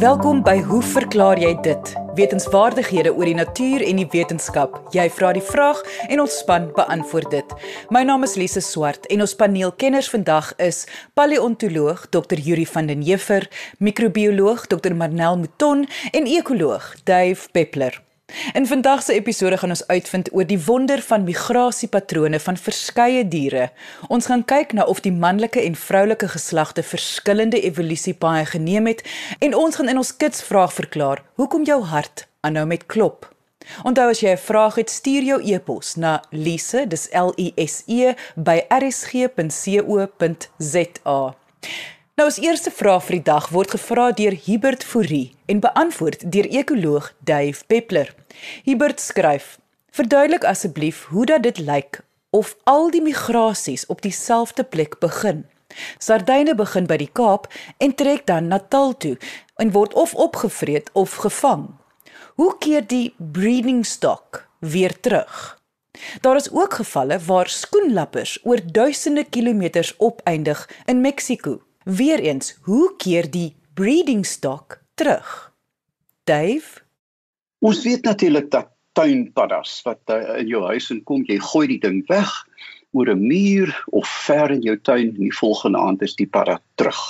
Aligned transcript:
Welkom 0.00 0.38
by 0.40 0.62
Hoe 0.64 0.80
verklaar 0.80 1.36
jy 1.36 1.50
dit? 1.60 1.90
Wetenskapwaardighede 2.16 3.10
oor 3.12 3.28
die 3.28 3.36
natuur 3.36 3.82
en 3.84 4.00
die 4.00 4.06
wetenskap. 4.08 4.78
Jy 4.96 5.04
vra 5.12 5.34
die 5.36 5.44
vraag 5.44 5.82
en 6.08 6.24
ons 6.24 6.38
span 6.40 6.70
beantwoord 6.72 7.28
dit. 7.34 7.52
My 7.92 8.00
naam 8.08 8.24
is 8.24 8.38
Lise 8.40 8.64
Swart 8.64 9.04
en 9.12 9.20
ons 9.20 9.36
paneelkenners 9.36 10.08
vandag 10.08 10.54
is 10.56 10.86
paleontoloog 11.20 12.06
Dr. 12.16 12.40
Yuri 12.40 12.64
van 12.72 12.88
den 12.88 13.04
Heever, 13.04 13.44
microbioloog 13.76 14.70
Dr. 14.72 14.96
Marnel 14.96 15.42
Mouton 15.44 15.84
en 16.16 16.36
ekoloog 16.40 16.94
Dave 17.04 17.52
Peppler. 17.52 18.00
In 18.54 18.66
vandag 18.66 19.02
se 19.02 19.12
episode 19.12 19.56
gaan 19.56 19.70
ons 19.70 19.86
uitvind 19.86 20.28
oor 20.32 20.46
die 20.46 20.60
wonder 20.64 21.02
van 21.02 21.24
migrasiepatrone 21.24 22.40
van 22.40 22.56
verskeie 22.56 23.28
diere. 23.28 23.70
Ons 24.08 24.26
gaan 24.26 24.44
kyk 24.44 24.72
na 24.72 24.84
of 24.84 25.00
die 25.00 25.12
manlike 25.12 25.60
en 25.60 25.74
vroulike 25.74 26.28
geslagte 26.28 26.82
verskillende 26.82 27.60
evolusiepaaie 27.60 28.46
geneem 28.46 28.86
het 28.86 29.02
en 29.38 29.54
ons 29.54 29.76
gaan 29.76 29.88
in 29.88 30.00
ons 30.02 30.16
kits 30.16 30.42
vraag 30.42 30.72
verklaar 30.72 31.22
hoekom 31.34 31.64
jou 31.64 31.82
hart 31.82 32.26
aanhou 32.40 32.66
met 32.66 32.86
klop. 32.86 33.28
Onthou 33.84 34.10
as 34.10 34.20
jy 34.20 34.30
'n 34.32 34.38
vraag 34.38 34.74
het, 34.74 34.90
stuur 34.90 35.22
jou 35.22 35.40
e-pos 35.42 35.94
na 35.96 36.22
lise, 36.30 36.86
dis 36.88 37.08
L 37.12 37.32
I 37.36 37.52
S 37.56 37.82
E 37.86 38.14
by 38.36 38.64
rsg.co.za. 38.68 39.30
Nou 42.20 42.28
ons 42.28 42.42
eerste 42.44 42.68
vraag 42.68 43.06
vir 43.06 43.14
die 43.16 43.24
dag 43.30 43.46
word 43.48 43.70
gevra 43.72 44.10
deur 44.12 44.34
Hubert 44.44 44.82
Fourie 44.84 45.30
en 45.48 45.62
beantwoord 45.64 46.26
deur 46.34 46.44
ekoloog 46.52 47.06
Dave 47.24 47.62
Peppler. 47.64 48.10
Hubert 48.66 49.00
skryf: 49.00 49.54
"Verduidelik 49.96 50.44
asseblief 50.44 51.06
hoe 51.08 51.24
dat 51.26 51.42
dit 51.42 51.58
lyk 51.58 52.02
of 52.30 52.56
al 52.64 52.90
die 52.90 53.00
migrasies 53.00 53.86
op 53.86 54.02
dieselfde 54.02 54.64
plek 54.64 54.98
begin. 55.00 55.46
Sardyne 55.98 56.54
begin 56.54 56.86
by 56.86 56.98
die 57.00 57.08
Kaap 57.12 57.48
en 57.78 57.94
trek 57.94 58.26
dan 58.26 58.52
Natal 58.52 58.92
toe 58.96 59.16
en 59.56 59.72
word 59.72 59.94
of 59.94 60.14
opgevreet 60.14 60.90
of 60.92 61.16
gevang. 61.24 61.70
Hoe 62.36 62.52
keer 62.58 62.86
die 62.86 63.14
breeding 63.16 63.86
stock 63.86 64.44
weer 64.58 65.00
terug?" 65.00 65.56
Daar 66.20 66.36
is 66.36 66.52
ook 66.52 66.74
gevalle 66.74 67.18
waar 67.18 67.48
skoenlappers 67.48 68.38
oor 68.42 68.60
duisende 68.72 69.24
kilometers 69.24 69.94
opeindig 69.98 70.68
in 70.84 71.00
Mexiko. 71.00 71.60
Weereens, 71.90 72.52
hoe 72.62 72.94
keer 73.02 73.26
die 73.30 73.56
breeding 73.74 74.26
stock 74.26 74.76
terug? 74.94 75.50
Dave? 76.24 76.84
Ons 77.58 77.82
weet 77.82 78.04
natuurlik 78.06 78.50
dat 78.50 78.68
tuinpaddas 78.94 79.80
wat 79.82 80.12
uh, 80.14 80.20
in 80.38 80.46
jou 80.46 80.60
huis 80.68 80.86
inkom, 80.94 81.24
jy 81.26 81.40
gooi 81.42 81.64
die 81.72 81.80
ding 81.82 82.04
weg 82.06 82.30
oor 82.94 83.10
'n 83.10 83.26
muur 83.26 83.74
of 83.90 84.06
ver 84.26 84.54
in 84.54 84.62
jou 84.62 84.76
tuin 84.78 85.08
en 85.08 85.18
die 85.24 85.34
volgende 85.40 85.82
aand 85.82 86.06
is 86.06 86.14
die 86.14 86.28
padda 86.30 86.60
terug. 86.78 87.02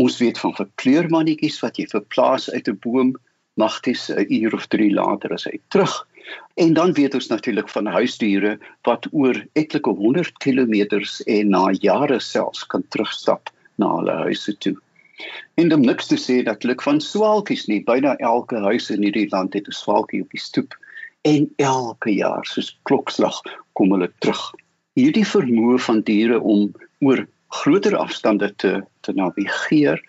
Ons 0.00 0.16
weet 0.24 0.40
van 0.40 0.56
verkleurmannetjies 0.56 1.60
wat 1.60 1.76
jy 1.76 1.84
verplaas 1.92 2.48
uit 2.50 2.68
'n 2.68 2.80
boom, 2.80 3.16
nagties 3.60 4.08
'n 4.08 4.24
uur 4.40 4.54
of 4.54 4.66
3 4.72 4.92
later 4.92 5.32
is 5.36 5.44
hy 5.44 5.58
terug. 5.68 5.92
En 6.56 6.72
dan 6.72 6.92
weet 6.96 7.14
ons 7.14 7.28
natuurlik 7.28 7.68
van 7.68 7.86
huisdiere 7.86 8.58
wat 8.88 9.04
oor 9.12 9.36
etlike 9.52 9.90
100 9.90 10.38
km 10.38 11.02
en 11.26 11.48
na 11.48 11.70
jare 11.72 12.20
selfs 12.20 12.64
kan 12.64 12.84
terugstap 12.88 13.52
na 13.76 13.96
hulle 13.96 14.16
huise 14.26 14.56
toe. 14.58 14.76
En 15.54 15.72
om 15.74 15.80
niks 15.80 16.08
te 16.10 16.16
sê 16.16 16.42
dat 16.44 16.64
luk 16.64 16.82
van 16.82 17.00
swaalkies 17.00 17.66
nie, 17.70 17.82
byna 17.84 18.16
elke 18.16 18.58
huis 18.64 18.90
in 18.90 19.04
hierdie 19.06 19.28
land 19.30 19.54
het 19.54 19.68
'n 19.68 19.78
swaalkie 19.82 20.22
op 20.22 20.30
die 20.30 20.40
stoep 20.40 20.74
en 21.22 21.50
elke 21.56 22.10
jaar 22.14 22.46
soos 22.46 22.78
klokslag 22.82 23.38
kom 23.72 23.92
hulle 23.94 24.10
terug. 24.18 24.42
Hierdie 24.98 25.26
vermoë 25.26 25.78
van 25.78 26.00
diere 26.00 26.40
om 26.40 26.72
oor 27.00 27.26
groter 27.52 27.96
afstande 27.96 28.54
te 28.56 28.82
te 29.02 29.12
navigeer 29.12 30.00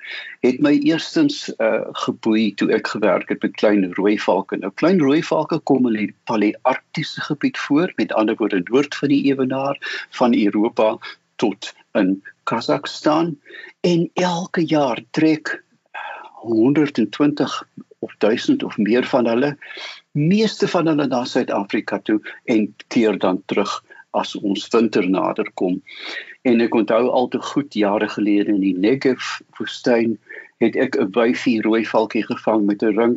het 0.46 0.60
my 0.62 0.74
eerstens 0.86 1.48
uh, 1.58 1.82
geboei 2.06 2.54
toe 2.60 2.70
ek 2.76 2.92
gewerk 2.94 3.32
het 3.34 3.42
met 3.42 3.56
klein 3.58 3.88
rooi 3.98 4.18
valke. 4.22 4.58
Nou 4.62 4.72
klein 4.78 5.00
rooi 5.02 5.24
valke 5.26 5.58
kom 5.70 5.88
in 5.90 5.98
die 5.98 6.14
palearktiese 6.30 7.22
gebied 7.26 7.58
voor, 7.58 7.94
met 7.98 8.14
ander 8.14 8.38
woorde 8.38 8.62
noord 8.70 8.96
van 8.96 9.10
die 9.10 9.24
ewenaar 9.32 9.80
van 10.20 10.38
Europa 10.38 10.98
tot 11.42 11.74
in 11.94 12.24
Kazakhstan 12.44 13.38
en 13.82 14.10
elke 14.14 14.66
jaar 14.66 15.00
trek 15.12 15.64
120 16.44 17.64
of 18.00 18.16
1000 18.18 18.64
of 18.64 18.78
meer 18.78 19.06
van 19.06 19.28
hulle 19.28 19.58
meeste 20.12 20.68
van 20.68 20.88
hulle 20.88 21.08
na 21.08 21.24
Suid-Afrika 21.26 22.00
toe 22.00 22.20
en 22.46 22.68
keer 22.88 23.18
dan 23.18 23.42
terug 23.46 23.72
as 24.14 24.36
ons 24.36 24.68
winter 24.74 25.10
naderkom. 25.10 25.80
En 26.46 26.62
ek 26.62 26.76
onthou 26.76 27.08
al 27.10 27.28
te 27.34 27.40
goed 27.42 27.74
jare 27.74 28.10
gelede 28.10 28.54
in 28.54 28.62
die 28.62 28.76
Negev 28.78 29.40
woestyn 29.58 30.18
het 30.62 30.76
ek 30.80 30.98
'n 31.00 31.10
wyfie 31.18 31.62
rooi 31.66 31.84
valkie 31.86 32.24
gevang 32.24 32.66
met 32.66 32.84
'n 32.84 32.98
ring 33.00 33.16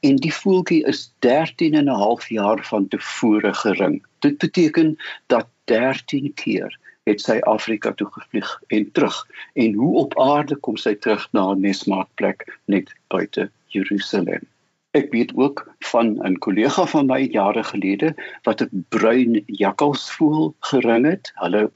en 0.00 0.16
die 0.16 0.32
voeltjie 0.32 0.82
is 0.92 1.10
13 1.26 1.74
en 1.74 1.90
'n 1.90 2.00
half 2.04 2.28
jaar 2.28 2.64
van 2.64 2.88
tevore 2.88 3.52
gering. 3.54 4.00
Dit 4.20 4.38
beteken 4.38 4.96
dat 5.26 5.46
13 5.64 6.32
keer 6.34 6.78
het 7.10 7.24
sy 7.24 7.38
Afrika 7.50 7.92
toe 7.92 8.08
gevlieg 8.14 8.50
en 8.76 8.86
terug 8.96 9.18
en 9.54 9.74
hoe 9.74 9.94
op 10.04 10.16
aarde 10.20 10.56
kom 10.66 10.78
sy 10.80 10.94
terug 10.94 11.26
na 11.36 11.50
'n 11.52 11.60
nesmaakplek 11.66 12.46
net 12.66 12.94
buite 13.08 13.50
Jerusalem. 13.74 14.46
Ek 14.98 15.12
weet 15.14 15.32
ook 15.34 15.66
van 15.92 16.18
'n 16.26 16.38
kollega 16.38 16.86
van 16.86 17.06
my 17.06 17.20
jare 17.30 17.62
gelede 17.62 18.14
wat 18.42 18.62
'n 18.62 18.86
bruin 18.88 19.42
jakkalsvoël 19.46 20.54
gering 20.60 21.06
het. 21.06 21.32
Hulle 21.34 21.70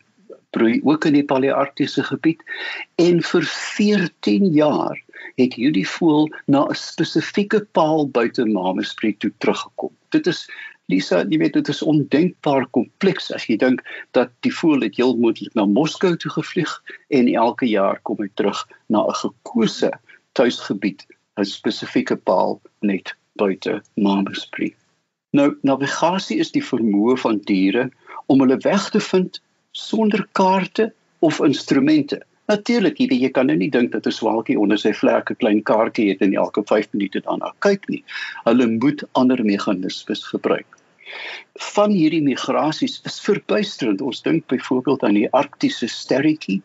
broei 0.50 0.80
ook 0.84 1.04
in 1.04 1.12
die 1.12 1.24
Palearktiese 1.24 2.02
gebied 2.02 2.42
en 2.94 3.22
vir 3.22 3.42
14 3.42 4.46
jaar 4.54 4.98
het 5.34 5.54
hierdie 5.54 5.88
voël 5.88 6.28
na 6.46 6.66
'n 6.66 6.74
spesifieke 6.74 7.60
paal 7.72 8.08
buite 8.08 8.46
Mamesbury 8.46 9.14
toe 9.18 9.32
teruggekom. 9.38 9.90
Dit 10.08 10.26
is 10.26 10.50
Lisa, 10.92 11.22
jy 11.24 11.38
weet 11.40 11.54
dit 11.56 11.68
is 11.72 11.80
ondenkbaar 11.82 12.66
kompleks 12.76 13.30
as 13.32 13.46
jy 13.48 13.56
dink 13.56 13.80
dat 14.16 14.32
die 14.44 14.52
voël 14.52 14.84
het 14.84 14.98
heel 15.00 15.14
moontlik 15.16 15.54
na 15.56 15.64
Moskou 15.64 16.12
toe 16.20 16.32
gevlieg 16.34 16.72
en 17.08 17.30
elke 17.32 17.68
jaar 17.70 18.02
kom 18.04 18.20
hy 18.20 18.28
terug 18.36 18.60
na 18.92 19.00
'n 19.00 19.16
gekose 19.22 19.90
tuisgebied, 20.36 21.06
'n 21.40 21.44
spesifieke 21.44 22.16
paal 22.16 22.60
net 22.82 23.14
buite 23.40 23.80
Mamesbury. 23.96 24.74
Nou, 25.32 25.56
navigasie 25.62 26.38
is 26.38 26.52
die 26.52 26.62
vermoë 26.62 27.16
van 27.18 27.38
diere 27.38 27.90
om 28.26 28.40
hulle 28.40 28.60
weg 28.60 28.90
te 28.90 29.00
vind 29.00 29.40
sonder 29.72 30.28
kaarte 30.32 30.92
of 31.20 31.40
instrumente. 31.40 32.20
Natuurlik, 32.46 32.98
jy 33.00 33.08
weet 33.08 33.20
jy 33.20 33.30
kan 33.30 33.46
nou 33.46 33.56
nie 33.56 33.70
dink 33.70 33.92
dat 33.92 34.06
'n 34.06 34.12
swaalkie 34.12 34.58
onder 34.60 34.78
sy 34.78 34.92
vlerke 34.92 35.34
klein 35.34 35.62
kaartjie 35.62 36.10
het 36.10 36.20
en 36.20 36.34
elke 36.34 36.62
5 36.62 36.92
minute 36.92 37.20
daarna 37.20 37.54
kyk 37.58 37.88
nie. 37.88 38.04
Hulle 38.44 38.66
moet 38.66 39.02
ander 39.12 39.44
meganismes 39.44 40.24
gebruik. 40.24 40.73
Van 41.74 41.92
hierdie 41.94 42.22
migrasies 42.22 43.00
is 43.06 43.20
verbuisterend. 43.22 44.00
Ons 44.02 44.22
dink 44.22 44.46
byvoorbeeld 44.50 45.04
aan 45.06 45.18
die 45.18 45.28
arktiese 45.36 45.88
sterretjie 45.88 46.60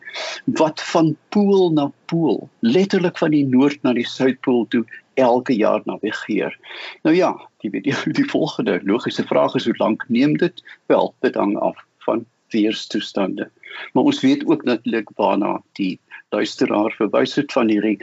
wat 0.60 0.82
van 0.92 1.12
pool 1.34 1.70
na 1.76 1.90
pool, 2.10 2.48
letterlik 2.60 3.18
van 3.18 3.30
die 3.30 3.44
noord 3.46 3.82
na 3.82 3.94
die 3.96 4.06
suidpool 4.06 4.66
toe 4.74 4.84
elke 5.20 5.54
jaar 5.56 5.82
navigeer. 5.84 6.56
Nou 7.02 7.14
ja, 7.16 7.32
weet 7.62 7.84
die, 7.84 7.94
die 8.20 8.28
volgende 8.30 8.80
logiese 8.84 9.24
vraag 9.28 9.54
is 9.54 9.68
hoe 9.68 9.76
lank 9.78 10.04
neem 10.08 10.36
dit? 10.36 10.62
Wel, 10.86 11.14
dit 11.20 11.34
hang 11.34 11.56
af 11.58 11.78
van 12.06 12.24
weerstoestande. 12.50 13.50
Maar 13.92 14.10
ons 14.10 14.20
weet 14.20 14.46
ook 14.46 14.64
natuurlik 14.64 15.10
waarna 15.16 15.60
die 15.78 15.98
luisteraar 16.30 16.94
verwys 16.98 17.34
het 17.38 17.52
van 17.52 17.70
hierdie 17.72 17.96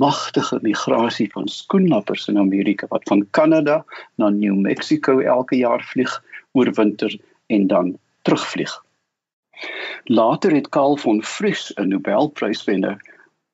magtige 0.00 0.58
migrasie 0.64 1.28
van 1.32 1.48
skoenlappers 1.52 2.28
in 2.32 2.38
Amerika 2.40 2.88
wat 2.92 3.04
van 3.10 3.26
Kanada 3.36 3.82
na 4.20 4.30
New 4.32 4.56
Mexico 4.56 5.18
elke 5.20 5.58
jaar 5.60 5.84
vlieg 5.92 6.14
oor 6.52 6.72
winter 6.78 7.12
en 7.46 7.66
dan 7.66 7.94
terugvlieg. 8.22 8.72
Later 10.04 10.54
het 10.54 10.68
Karl 10.68 10.96
von 10.96 11.22
Frisch 11.22 11.72
'n 11.76 11.88
Nobelpryswenner 11.88 12.96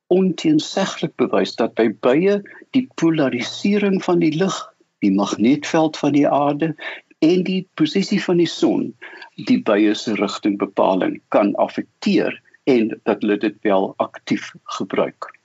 onteenseglik 0.07 1.15
bewys 1.15 1.55
dat 1.55 1.75
by 1.75 1.89
bye 1.99 2.41
die 2.71 2.87
polarisering 2.95 4.03
van 4.03 4.19
die 4.19 4.35
lig, 4.35 4.55
die 4.99 5.11
magneetveld 5.11 5.97
van 5.97 6.11
die 6.11 6.27
aarde 6.27 6.75
en 7.19 7.43
die 7.43 7.67
posisie 7.73 8.23
van 8.23 8.37
die 8.37 8.49
son 8.49 8.93
die 9.35 9.61
bye 9.61 9.93
se 9.93 10.15
rigtingbepaling 10.15 11.21
kan 11.29 11.55
affekteer 11.55 12.41
en 12.63 12.99
dat 13.03 13.21
hulle 13.21 13.37
dit 13.37 13.55
wel 13.61 13.93
aktief 13.97 14.53
gebruik. 14.63 15.39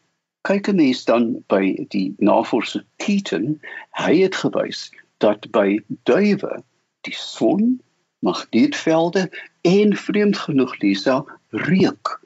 Kyk 0.46 0.68
'n 0.68 0.76
mens 0.76 1.04
dan 1.04 1.42
by 1.46 1.86
die 1.88 2.14
navorser 2.18 2.84
Keaton, 2.96 3.60
hy 3.90 4.22
het 4.22 4.36
gewys 4.36 4.90
dat 5.18 5.50
by 5.50 5.80
duwe 6.04 6.62
die 7.00 7.14
son 7.14 7.80
magneetvelde 8.18 9.30
en 9.62 9.96
vreemd 9.96 10.38
genoeg 10.38 10.78
Lisa 10.78 11.24
reuk 11.50 12.20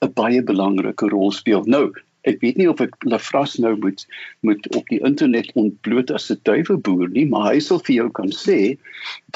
'n 0.00 0.12
baie 0.14 0.42
belangrike 0.42 1.08
rol 1.08 1.32
speel. 1.32 1.64
Nou, 1.64 1.92
ek 2.28 2.40
weet 2.42 2.58
nie 2.60 2.68
of 2.70 2.80
ek 2.84 2.94
Lafras 3.08 3.56
nou 3.62 3.72
moet 3.82 4.04
moet 4.46 4.66
op 4.78 4.88
die 4.92 5.00
internet 5.08 5.50
ontbloot 5.58 6.10
as 6.14 6.30
'n 6.30 6.40
duiweboer 6.48 7.08
nie, 7.10 7.26
maar 7.26 7.52
hy 7.52 7.60
sal 7.60 7.80
vir 7.86 7.94
jou 7.96 8.08
kan 8.10 8.30
sê 8.30 8.78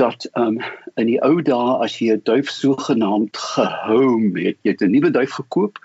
dat 0.02 0.26
um 0.34 0.60
in 0.96 1.10
die 1.10 1.20
ou 1.22 1.42
dae 1.42 1.78
as 1.84 1.98
jy 2.00 2.14
'n 2.14 2.22
duif 2.24 2.50
sogenaamd 2.50 3.36
gehou 3.36 4.30
het, 4.38 4.58
jy 4.62 4.70
het 4.70 4.82
'n 4.82 4.92
nuwe 4.92 5.10
duif 5.10 5.32
gekoop 5.40 5.78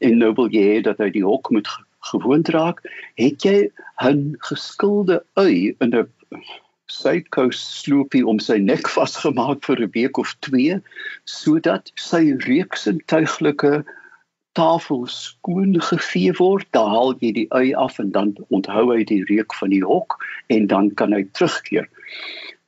en 0.00 0.18
nou 0.18 0.32
wil 0.32 0.48
jy 0.48 0.64
hê 0.70 0.82
dat 0.82 0.98
hy 0.98 1.10
die 1.10 1.26
hok 1.26 1.50
moet 1.50 1.68
gewoond 2.12 2.48
raak, 2.48 2.80
het 3.16 3.44
jy 3.44 3.68
'n 4.00 4.36
geskilde 4.40 5.22
ui 5.36 5.74
in 5.80 5.94
'n 5.94 6.08
suidkous 6.88 7.60
sloopie 7.82 8.24
om 8.26 8.38
sy 8.40 8.56
nek 8.56 8.88
vasgemaak 8.88 9.64
vir 9.64 9.82
'n 9.84 9.90
week 9.92 10.18
of 10.18 10.34
2 10.40 10.80
sodat 11.24 11.92
sy 11.96 12.32
reuksintuiglike 12.48 13.84
tafel 14.58 15.06
skoon 15.06 15.76
gevee 15.90 16.32
word, 16.38 16.66
dan 16.74 16.90
haal 16.90 17.14
jy 17.22 17.32
die 17.36 17.46
ui 17.54 17.74
af 17.78 17.98
en 18.02 18.10
dan 18.14 18.34
onthou 18.54 18.88
hy 18.90 19.04
die 19.06 19.22
reuk 19.30 19.54
van 19.60 19.70
die 19.74 19.84
hok 19.84 20.18
en 20.54 20.66
dan 20.72 20.90
kan 21.00 21.14
hy 21.14 21.22
terugkeer. 21.38 21.86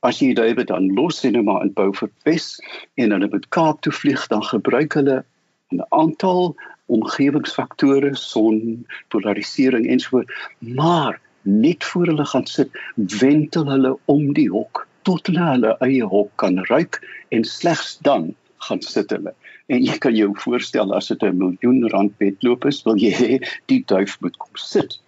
As 0.07 0.21
jy 0.23 0.31
dit 0.33 0.67
dan 0.67 0.87
los 0.97 1.23
in 1.27 1.37
'n 1.37 1.45
maar 1.45 1.65
in 1.65 1.73
Beaufort 1.73 2.13
Wes 2.25 2.59
en 2.95 3.11
hulle 3.11 3.27
met 3.31 3.49
Kaap 3.49 3.81
toe 3.81 3.93
vlieg, 3.93 4.27
dan 4.27 4.43
gebruik 4.43 4.93
hulle 4.93 5.23
'n 5.71 5.83
aantal 5.89 6.55
omgewingsfaktore, 6.87 8.15
son, 8.15 8.85
polarisering 9.09 9.87
ensovoorts, 9.87 10.31
maar 10.59 11.19
net 11.43 11.83
voor 11.83 12.05
hulle 12.05 12.25
gaan 12.25 12.47
sit, 12.47 12.69
wentel 12.95 13.65
hulle 13.65 13.97
om 14.05 14.33
die 14.33 14.49
hok 14.49 14.87
tot 15.01 15.27
hulle 15.27 15.45
hulle 15.53 15.77
eie 15.85 16.05
hok 16.05 16.31
kan 16.35 16.59
ruik 16.69 17.01
en 17.29 17.43
slegs 17.43 17.97
dan 18.05 18.35
gaan 18.67 18.81
sit 18.81 19.09
hulle. 19.09 19.33
En 19.71 19.85
jy 19.87 19.95
kan 20.03 20.15
jou 20.17 20.31
voorstel 20.43 20.91
as 20.97 21.07
dit 21.07 21.23
'n 21.23 21.37
miljoen 21.37 21.87
rand 21.93 22.13
wedloop 22.19 22.65
is, 22.67 22.83
wil 22.87 22.97
jy 22.99 23.11
hê 23.15 23.31
die 23.71 23.83
duif 23.87 24.17
moet 24.21 24.37
kom 24.37 24.55
sit. 24.55 24.99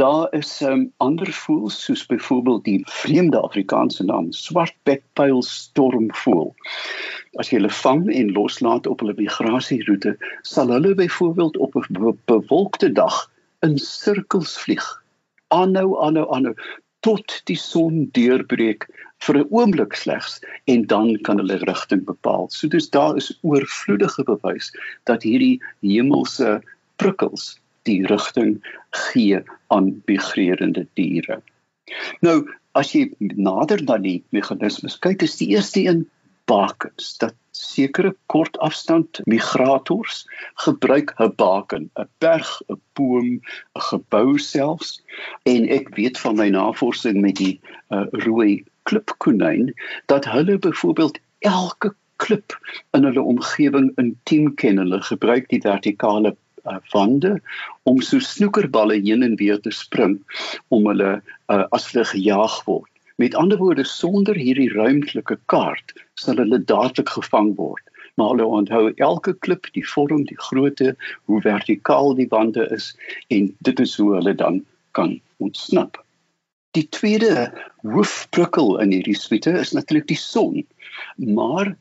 Daar 0.00 0.28
is 0.36 0.60
um, 0.60 0.92
ander 1.04 1.32
voël 1.32 1.70
soos 1.70 2.06
byvoorbeeld 2.06 2.64
die 2.64 2.82
vreemde 2.88 3.40
Afrikaanse 3.40 4.04
naam 4.04 4.30
swartbekpyl 4.32 5.42
stormvoël. 5.48 6.54
As 7.40 7.50
jy 7.50 7.60
hulle 7.60 7.72
vang 7.80 8.06
en 8.12 8.32
loslaat 8.36 8.86
op 8.86 9.04
hulle 9.04 9.16
migrasieroete, 9.16 10.16
sal 10.42 10.72
hulle 10.72 10.94
byvoorbeeld 10.94 11.56
op 11.56 11.76
'n 11.76 12.16
bewolkte 12.24 12.92
dag 12.92 13.30
in 13.60 13.78
sirkels 13.78 14.56
vlieg. 14.64 14.86
Aanhou, 15.48 15.96
aanhou, 16.00 16.28
aanhou 16.34 16.56
tot 17.06 17.40
die 17.50 17.58
son 17.58 18.06
deurbreek 18.16 18.86
vir 19.26 19.38
'n 19.38 19.48
oomblik 19.50 19.94
slegs 19.98 20.40
en 20.66 20.86
dan 20.86 21.16
kan 21.26 21.38
hulle 21.42 21.58
rigting 21.66 22.04
bepaal. 22.06 22.48
So 22.50 22.68
dis 22.68 22.90
daar 22.90 23.16
is 23.16 23.32
oorvloedige 23.42 24.24
bewys 24.24 24.72
dat 25.10 25.22
hierdie 25.22 25.60
hemelse 25.82 26.60
prikkels 26.96 27.58
die 27.88 28.06
rigting 28.06 28.58
gee 28.90 29.42
aan 29.74 30.02
migrerende 30.06 30.86
diere. 30.94 31.42
Nou, 32.22 32.46
as 32.78 32.92
jy 32.94 33.10
nader 33.18 33.82
na 33.82 33.98
die 33.98 34.22
meganismes 34.30 34.98
kyk, 34.98 35.22
is 35.22 35.36
die 35.36 35.50
eerste 35.54 35.82
een 35.84 36.06
bakens 36.52 37.16
dat 37.22 37.34
sekere 37.56 38.12
kortafstand 38.32 39.20
migrators 39.30 40.24
gebruik 40.64 41.14
'n 41.18 41.32
baken, 41.36 41.90
'n 42.00 42.08
berg, 42.24 42.50
'n 42.68 42.80
boom, 42.96 43.28
'n 43.78 43.84
gebou 43.90 44.38
selfs 44.38 45.00
en 45.54 45.68
ek 45.78 45.94
weet 45.96 46.18
van 46.24 46.36
my 46.36 46.48
navorsing 46.48 47.20
met 47.20 47.36
die 47.36 47.60
uh, 47.90 48.06
rooi 48.26 48.64
klipkonyn 48.88 49.74
dat 50.06 50.24
hulle 50.24 50.58
byvoorbeeld 50.58 51.18
elke 51.38 51.94
klip 52.16 52.56
in 52.90 53.04
hulle 53.04 53.22
omgewing 53.22 53.92
intiem 53.96 54.54
ken. 54.54 54.78
Hulle 54.78 55.00
gebruik 55.02 55.48
die 55.48 55.60
vertikale 55.60 56.36
uh, 56.64 56.78
wande 56.92 57.40
om 57.82 58.00
so 58.00 58.18
snoekerballe 58.18 59.00
heen 59.02 59.22
en 59.22 59.36
weer 59.36 59.60
te 59.60 59.70
spring 59.74 60.18
om 60.68 60.86
hulle 60.86 61.12
uh, 61.48 61.64
as 61.70 61.90
hulle 61.90 62.06
gejaag 62.14 62.62
word. 62.68 62.91
Met 63.16 63.34
ander 63.34 63.58
woorde 63.58 63.84
sonder 63.84 64.34
hierdie 64.34 64.70
ruimtelike 64.72 65.38
kaart 65.46 65.92
sal 66.14 66.36
hulle 66.36 66.64
dadelik 66.64 67.08
gevang 67.08 67.54
word. 67.56 67.82
Maar 68.14 68.34
hulle 68.34 68.46
onthou 68.46 68.92
elke 68.96 69.34
klip, 69.44 69.68
die 69.72 69.84
vorm, 69.88 70.24
die 70.28 70.38
grootte, 70.38 70.96
hoe 71.24 71.40
vertikaal 71.40 72.14
die 72.14 72.28
wande 72.28 72.68
is 72.76 72.92
en 73.28 73.54
dit 73.58 73.80
is 73.80 73.96
hoe 73.96 74.14
hulle 74.14 74.34
dan 74.34 74.64
kan 74.92 75.20
ontsnap. 75.36 76.04
Die 76.76 76.88
tweede 76.88 77.52
hoofprikkel 77.84 78.78
in 78.80 78.92
hierdie 78.96 79.16
suite 79.16 79.52
is 79.60 79.72
natuurlik 79.76 80.08
die 80.08 80.20
son. 80.20 80.62
Maar 81.16 81.74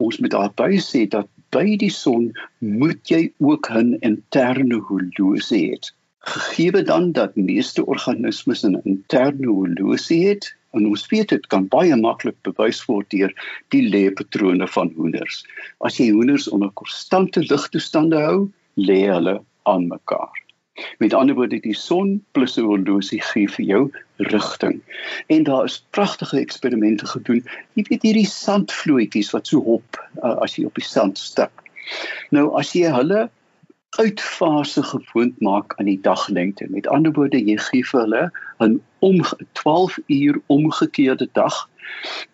ons 0.00 0.20
moet 0.22 0.32
daarby 0.32 0.78
sê 0.80 1.04
dat 1.10 1.28
by 1.52 1.76
die 1.80 1.92
son 1.92 2.30
moet 2.64 3.12
jy 3.12 3.28
ook 3.44 3.68
'n 3.70 3.96
interne 4.00 4.80
horlosie 4.88 5.64
hê. 5.72 5.78
Gegee 6.28 6.82
dan 6.82 7.12
dat 7.12 7.36
meeste 7.36 7.86
organismes 7.86 8.64
'n 8.64 8.80
interne 8.84 9.46
horlosie 9.46 10.28
het, 10.28 10.54
en 10.76 10.86
ons 10.86 11.06
weet 11.10 11.28
dit 11.32 11.46
kan 11.52 11.68
baie 11.72 11.96
maklik 11.96 12.36
bewys 12.46 12.80
word 12.88 13.08
deur 13.14 13.32
die 13.74 13.84
leepatrone 13.88 14.68
van 14.74 14.92
hoenders. 14.96 15.44
As 15.84 16.00
jy 16.00 16.10
hoenders 16.12 16.48
onder 16.52 16.72
konstante 16.80 17.44
ligtoestande 17.46 18.20
hou, 18.20 18.42
lê 18.76 19.00
hulle 19.08 19.38
aan 19.68 19.88
mekaar. 19.88 20.44
Met 21.02 21.14
ander 21.14 21.34
woorde 21.34 21.58
die 21.60 21.74
son 21.74 22.18
plus 22.32 22.56
'n 22.58 22.66
horlosie 22.70 23.20
gee 23.30 23.48
vir 23.48 23.64
jou 23.64 23.90
rigting. 24.16 24.80
En 25.26 25.42
daar 25.42 25.64
is 25.64 25.84
pragtige 25.90 26.38
eksperimente 26.38 27.06
gedoen. 27.06 27.42
Jy 27.74 27.84
weet 27.88 28.02
hierdie 28.02 28.26
sandvloetjies 28.26 29.30
wat 29.34 29.46
so 29.46 29.60
hop 29.60 29.98
uh, 30.22 30.36
as 30.42 30.54
jy 30.56 30.64
op 30.64 30.74
die 30.74 30.86
sand 30.86 31.18
stap. 31.18 31.52
Nou 32.30 32.54
as 32.58 32.72
jy 32.72 32.90
hulle 32.92 33.28
uitfase 33.96 34.82
gewoond 34.82 35.40
maak 35.40 35.74
aan 35.76 35.88
die 35.88 36.00
daglengte. 36.00 36.66
Met 36.68 36.86
ander 36.86 37.12
woorde 37.12 37.40
jy 37.40 37.56
gee 37.56 37.84
vir 37.84 38.00
hulle 38.00 38.30
'n 38.60 38.80
om 38.98 39.22
12 39.52 39.98
uur 40.06 40.40
omgekeerde 40.46 41.28
dag 41.32 41.56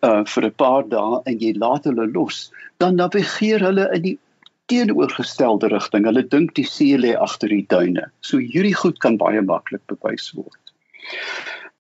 uh 0.03 0.25
vir 0.25 0.45
'n 0.45 0.55
paar 0.55 0.89
dae 0.89 1.21
en 1.25 1.39
jy 1.39 1.55
laat 1.57 1.85
hulle 1.85 2.11
los, 2.13 2.51
dan 2.79 2.97
navigeer 2.97 3.61
hulle 3.61 3.89
in 3.95 4.03
die 4.03 4.19
teenoorgestelde 4.67 5.69
rigting. 5.69 6.05
Hulle 6.05 6.29
dink 6.29 6.55
die 6.55 6.67
see 6.67 6.99
lê 6.99 7.15
agter 7.17 7.49
die 7.49 7.67
duine. 7.69 8.11
So 8.21 8.39
hierdie 8.39 8.75
goed 8.75 8.99
kan 8.99 9.17
baie 9.17 9.43
maklik 9.43 9.85
bewys 9.87 10.33
word. 10.35 10.61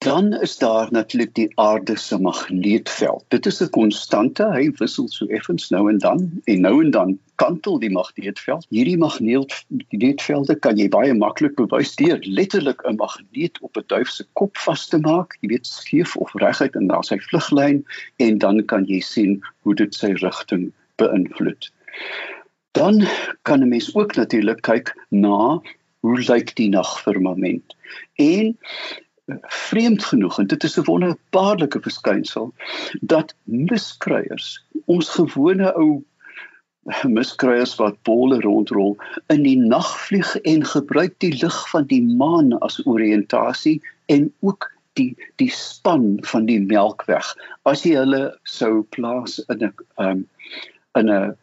Dan 0.05 0.41
is 0.41 0.59
daar 0.59 0.89
natuurlik 0.91 1.35
die 1.35 1.53
aarde 1.55 1.97
se 1.97 2.19
magneetveld. 2.19 3.25
Dit 3.29 3.47
is 3.47 3.63
'n 3.63 3.71
konstante, 3.71 4.45
hy 4.53 4.71
wissel 4.77 5.09
so 5.09 5.27
effens 5.27 5.69
nou 5.71 5.91
en 5.91 5.99
dan 5.99 6.43
en 6.45 6.61
nou 6.61 6.85
en 6.85 6.91
dan 6.91 7.19
kantel 7.35 7.79
die 7.79 7.91
magneetveld. 7.91 8.67
Hierdie 8.69 8.99
magneetvelde 8.99 10.55
kan 10.55 10.77
jy 10.77 10.89
baie 10.89 11.15
maklik 11.15 11.55
bewys 11.55 11.95
deur 11.97 12.19
letterlik 12.21 12.85
'n 12.85 12.97
magneet 12.97 13.61
op 13.61 13.77
'n 13.77 13.85
duif 13.87 14.09
se 14.09 14.27
kop 14.33 14.57
vas 14.57 14.89
te 14.89 14.99
maak, 14.99 15.39
jy 15.41 15.49
weet 15.49 15.67
skief 15.67 16.17
of 16.17 16.35
reguit 16.35 16.77
en 16.77 16.87
daar 16.87 17.05
sy 17.05 17.19
vluglyn 17.19 17.85
en 18.17 18.39
dan 18.39 18.65
kan 18.65 18.85
jy 18.85 19.01
sien 19.01 19.41
hoe 19.63 19.75
dit 19.75 19.95
sy 19.95 20.13
rigting 20.13 20.73
beïnvloed. 20.97 21.73
Dan 22.73 23.07
kan 23.43 23.61
'n 23.61 23.69
mens 23.69 23.95
ook 23.95 24.15
natuurlik 24.17 24.61
kyk 24.61 24.95
na 25.09 25.63
hoe 26.01 26.21
lyk 26.21 26.55
die 26.55 26.69
nagfirmament. 26.69 27.75
En 28.15 28.59
vreemd 29.43 30.05
genoeg 30.05 30.39
en 30.39 30.47
dit 30.47 30.65
is 30.65 30.79
'n 30.79 30.85
wonderbaarlike 30.85 31.81
verskynsel 31.81 32.53
dat 33.01 33.35
miskruiers, 33.45 34.65
ons 34.85 35.09
gewone 35.09 35.73
ou 35.75 36.05
miskruiers 37.09 37.77
wat 37.81 37.97
bolle 38.03 38.41
rondrol 38.41 38.97
in 39.33 39.43
die 39.43 39.57
nag 39.57 39.89
vlieg 40.07 40.37
en 40.37 40.65
gebruik 40.65 41.15
die 41.19 41.33
lig 41.43 41.71
van 41.71 41.87
die 41.89 42.03
maan 42.03 42.53
as 42.59 42.83
oriëntasie 42.85 43.81
en 44.07 44.33
ook 44.41 44.69
die 44.93 45.17
die 45.37 45.51
span 45.51 46.19
van 46.23 46.47
die 46.47 46.61
melkweg 46.61 47.33
as 47.63 47.83
jy 47.83 47.97
hulle 47.97 48.37
sou 48.45 48.83
plaas 48.97 49.41
in 49.49 49.65
'n 49.65 49.73
um, 49.97 50.29
in 50.95 51.11
'n 51.11 51.35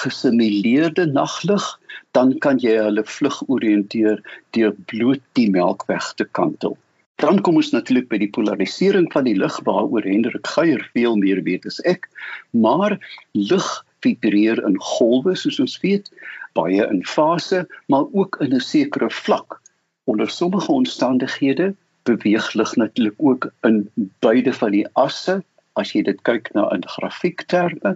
gesimuleerde 0.00 1.06
naglig, 1.06 1.64
dan 2.12 2.38
kan 2.38 2.58
jy 2.58 2.76
hulle 2.80 3.04
vlug 3.04 3.38
oriënteer 3.48 4.20
deur 4.56 4.74
bloot 4.90 5.22
die 5.38 5.50
melkweg 5.50 6.14
te 6.16 6.24
kantel. 6.24 6.76
Dan 7.18 7.40
kom 7.42 7.56
ons 7.58 7.72
natuurlik 7.74 8.06
by 8.12 8.18
die 8.22 8.30
polarisering 8.30 9.08
van 9.10 9.26
die 9.26 9.34
lig 9.34 9.56
waaroor 9.66 10.04
Hendrik 10.06 10.46
Geier 10.46 10.84
veel 10.94 11.16
meer 11.18 11.40
weet 11.42 11.64
as 11.66 11.80
ek, 11.82 12.06
maar 12.54 12.94
lig 13.34 13.66
vibreer 14.06 14.60
in 14.68 14.76
golwe 14.92 15.34
soos 15.34 15.58
ons 15.64 15.74
weet, 15.82 16.06
baie 16.54 16.84
in 16.86 17.02
fase, 17.02 17.64
maar 17.90 18.06
ook 18.14 18.38
in 18.44 18.54
'n 18.54 18.62
sekere 18.62 19.10
vlak. 19.10 19.58
Onder 20.06 20.30
sommige 20.30 20.72
omstandighede 20.72 21.74
beweeg 22.06 22.52
lig 22.54 22.76
natuurlik 22.76 23.18
ook 23.18 23.50
in 23.66 23.90
beide 24.22 24.52
van 24.52 24.70
die 24.70 24.86
asse 24.92 25.42
as 25.80 25.92
jy 25.94 26.02
dit 26.06 26.18
kyk 26.28 26.50
na 26.56 26.66
in 26.74 26.84
grafiekterme 26.94 27.94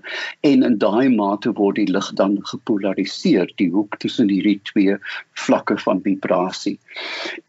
en 0.49 0.67
in 0.69 0.79
daai 0.83 1.09
mate 1.15 1.53
word 1.59 1.81
die 1.81 1.89
lig 1.91 2.09
dan 2.21 2.39
gepolariseer 2.51 3.51
die 3.61 3.69
hoek 3.75 3.99
tussen 4.05 4.31
hierdie 4.33 4.59
twee 4.71 4.97
vlakke 5.47 5.77
van 5.85 6.03
vibrasie. 6.07 6.79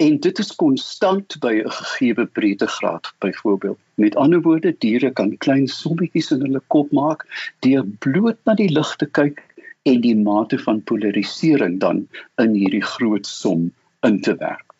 En 0.04 0.20
dit 0.26 0.44
is 0.44 0.52
konstant 0.64 1.38
by 1.46 1.54
'n 1.62 1.70
gegeewe 1.80 2.26
breedtegraad 2.26 3.14
byvoorbeeld. 3.26 3.80
Met 3.96 4.16
ander 4.16 4.42
woorde 4.42 4.76
diere 4.80 5.12
kan 5.12 5.38
klein 5.38 5.68
sommetjies 5.68 6.32
in 6.32 6.42
hulle 6.42 6.62
kop 6.68 6.92
maak 6.92 7.26
deur 7.62 7.84
bloot 8.00 8.40
na 8.46 8.56
die 8.56 8.70
lig 8.70 8.96
te 8.98 9.06
kyk 9.06 9.44
en 9.86 10.02
die 10.02 10.16
mate 10.16 10.60
van 10.60 10.82
polarisering 10.90 11.80
dan 11.80 12.08
in 12.42 12.56
hierdie 12.56 12.86
groot 12.96 13.28
som 13.28 13.72
in 14.04 14.22
te 14.22 14.36
werk. 14.40 14.74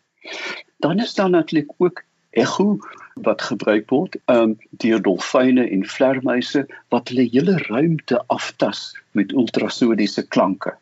Dan 0.80 1.00
is 1.00 1.14
daar 1.14 1.30
natuurlik 1.30 1.70
ook 1.78 2.02
ekho 2.30 2.78
wat 3.14 3.42
gebruik 3.42 3.90
word 3.90 4.16
um 4.32 4.56
deur 4.82 5.02
dolfyne 5.02 5.64
en 5.70 5.84
vlermuise 5.86 6.64
wat 6.94 7.08
hulle 7.12 7.28
hele 7.30 7.58
ruimte 7.68 8.20
aftas 8.26 8.92
met 9.12 9.32
ultrasoniese 9.32 10.26
klanke. 10.34 10.74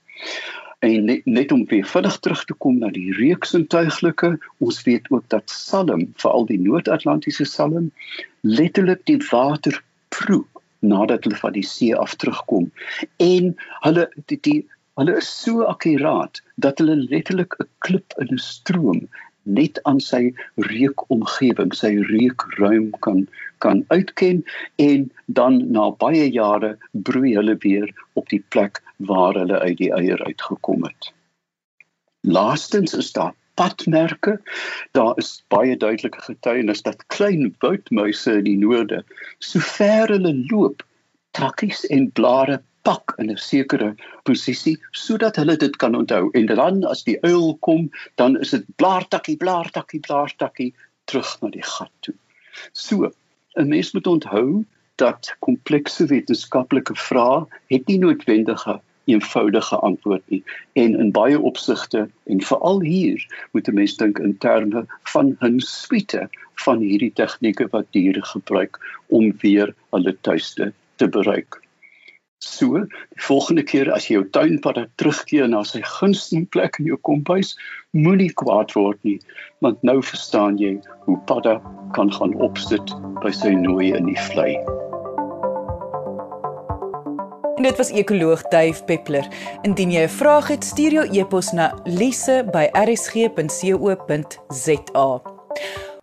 En 0.83 1.05
net, 1.05 1.27
net 1.27 1.53
om 1.53 1.67
weer 1.71 1.87
vinnig 1.87 2.17
terug 2.19 2.45
te 2.45 2.55
kom 2.59 2.81
na 2.83 2.89
die 2.91 3.13
reeksintuiglike, 3.15 4.33
ons 4.59 4.83
weet 4.83 5.07
ook 5.15 5.29
dat 5.31 5.51
salm, 5.51 6.09
veral 6.19 6.49
die 6.49 6.59
Noord-Atlantiese 6.59 7.47
salm, 7.47 7.93
letterlik 8.41 9.05
die 9.07 9.21
water 9.31 9.79
proe 10.11 10.43
nadat 10.83 11.29
hulle 11.29 11.39
van 11.39 11.55
die 11.55 11.67
see 11.67 11.95
af 11.95 12.17
terugkom. 12.19 12.73
En 13.23 13.53
hulle 13.85 14.09
die, 14.27 14.41
die 14.43 14.59
hulle 14.99 15.15
is 15.21 15.29
so 15.31 15.69
akkuraat 15.71 16.43
dat 16.57 16.83
hulle 16.83 16.99
letterlik 16.99 17.55
'n 17.61 17.69
klip 17.87 18.19
in 18.19 18.35
'n 18.35 18.43
stroom 18.43 19.07
net 19.43 19.81
aan 19.89 20.01
sy 20.01 20.33
reukomgewing, 20.57 21.73
sy 21.75 21.97
reukruim 22.11 22.91
kan 23.01 23.27
kan 23.63 23.85
uitken 23.95 24.43
en 24.83 25.05
dan 25.27 25.61
na 25.71 25.91
baie 25.91 26.25
jare 26.35 26.73
broei 27.07 27.37
hulle 27.37 27.55
weer 27.63 27.93
op 28.19 28.27
die 28.33 28.43
plek 28.51 28.81
waar 29.11 29.39
hulle 29.39 29.61
uit 29.63 29.79
die 29.79 29.93
eier 29.95 30.19
uitgekom 30.27 30.83
het. 30.89 31.13
Laastens 32.27 32.95
is 32.99 33.13
daar 33.15 33.35
padmerke. 33.55 34.41
Daar 34.99 35.15
is 35.23 35.45
baie 35.55 35.77
duidelike 35.77 36.23
getuienis 36.27 36.83
dat 36.83 37.07
klein 37.07 37.55
woudmuise 37.63 38.39
in 38.41 38.49
die 38.49 38.59
noorde, 38.59 39.03
sover 39.39 40.11
hulle 40.17 40.35
loop, 40.51 40.83
takkies 41.39 41.85
en 41.87 42.11
blare 42.19 42.59
pak 42.83 43.15
in 43.19 43.31
'n 43.31 43.37
sekere 43.37 43.95
posisie 44.29 44.77
sodat 44.91 45.37
hulle 45.37 45.57
dit 45.57 45.77
kan 45.77 45.95
onthou 45.95 46.31
en 46.41 46.47
dan 46.47 46.85
as 46.85 47.05
die 47.05 47.19
uil 47.23 47.57
kom 47.61 47.91
dan 48.17 48.39
is 48.41 48.51
dit 48.51 48.65
blaartakkie 48.77 49.37
blaartakkie 49.37 50.01
blaartakkie 50.01 50.73
terug 51.05 51.41
na 51.43 51.49
die 51.49 51.67
gat 51.75 51.93
toe. 52.01 52.15
So, 52.73 53.11
'n 53.57 53.69
mens 53.69 53.93
moet 53.93 54.07
onthou 54.07 54.65
dat 54.97 55.35
komplekse 55.39 56.07
wetenskaplike 56.07 56.95
vrae 56.95 57.47
het 57.67 57.87
nie 57.87 57.99
noodwendige 57.99 58.81
eenvoudige 59.05 59.77
antwoord 59.77 60.23
nie 60.31 60.43
en 60.73 60.99
in 60.99 61.11
baie 61.11 61.41
opsigte 61.41 62.09
en 62.25 62.45
veral 62.51 62.81
hier 62.81 63.25
moet 63.53 63.69
'n 63.69 63.75
mens 63.75 63.97
dink 63.97 64.19
in 64.19 64.39
terme 64.39 64.87
van 65.15 65.37
'n 65.41 65.61
suite 65.61 66.29
van 66.65 66.79
hierdie 66.79 67.13
tegnieke 67.13 67.69
wat 67.71 67.87
diere 67.91 68.23
gebruik 68.23 68.79
om 69.09 69.33
weer 69.41 69.75
hulle 69.91 70.17
tuiste 70.21 70.73
te 70.97 71.09
bereik. 71.09 71.62
So, 72.43 72.75
die 73.15 73.23
volgende 73.23 73.63
keer 73.63 73.87
as 73.95 74.09
jy 74.09 74.17
jou 74.17 74.25
tuinpad 74.35 74.81
terugkeer 74.99 75.47
na 75.47 75.61
sy 75.63 75.79
gunsteling 75.87 76.49
plek 76.51 76.81
in 76.83 76.89
jou 76.91 76.99
kombuis, 77.07 77.53
moenie 77.95 78.33
kwaad 78.35 78.75
word 78.75 78.99
nie, 79.07 79.21
want 79.63 79.79
nou 79.87 80.03
verstaan 80.03 80.59
jy 80.59 80.73
hoe 81.07 81.19
padda 81.31 81.61
kan 81.95 82.11
gaan 82.19 82.35
opsit 82.43 82.83
by 83.23 83.31
sy 83.31 83.55
nooi 83.55 83.95
in 83.95 84.11
die 84.11 84.19
vlei. 84.27 84.59
En 87.55 87.63
dit 87.69 87.79
was 87.79 87.95
ekoloog 87.95 88.43
Dave 88.51 88.85
Peppler. 88.91 89.27
Indien 89.63 89.95
jy 89.95 90.03
'n 90.03 90.09
vraag 90.19 90.51
het, 90.51 90.65
stuur 90.65 90.93
jou 90.99 91.07
e-pos 91.15 91.53
na 91.53 91.71
lise@rsg.co.za. 91.85 92.51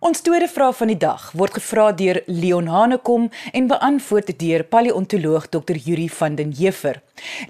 Ons 0.00 0.20
tweede 0.20 0.48
vraag 0.48 0.76
van 0.76 0.88
die 0.88 0.96
dag 0.96 1.26
word 1.36 1.58
gevra 1.58 1.90
deur 1.92 2.22
Leon 2.24 2.70
Hanekom 2.72 3.26
en 3.52 3.66
beantwoord 3.68 4.30
deur 4.40 4.62
paleontoloog 4.64 5.48
Dr. 5.52 5.76
Yuri 5.76 6.06
van 6.08 6.38
den 6.38 6.54
Heever. 6.56 7.02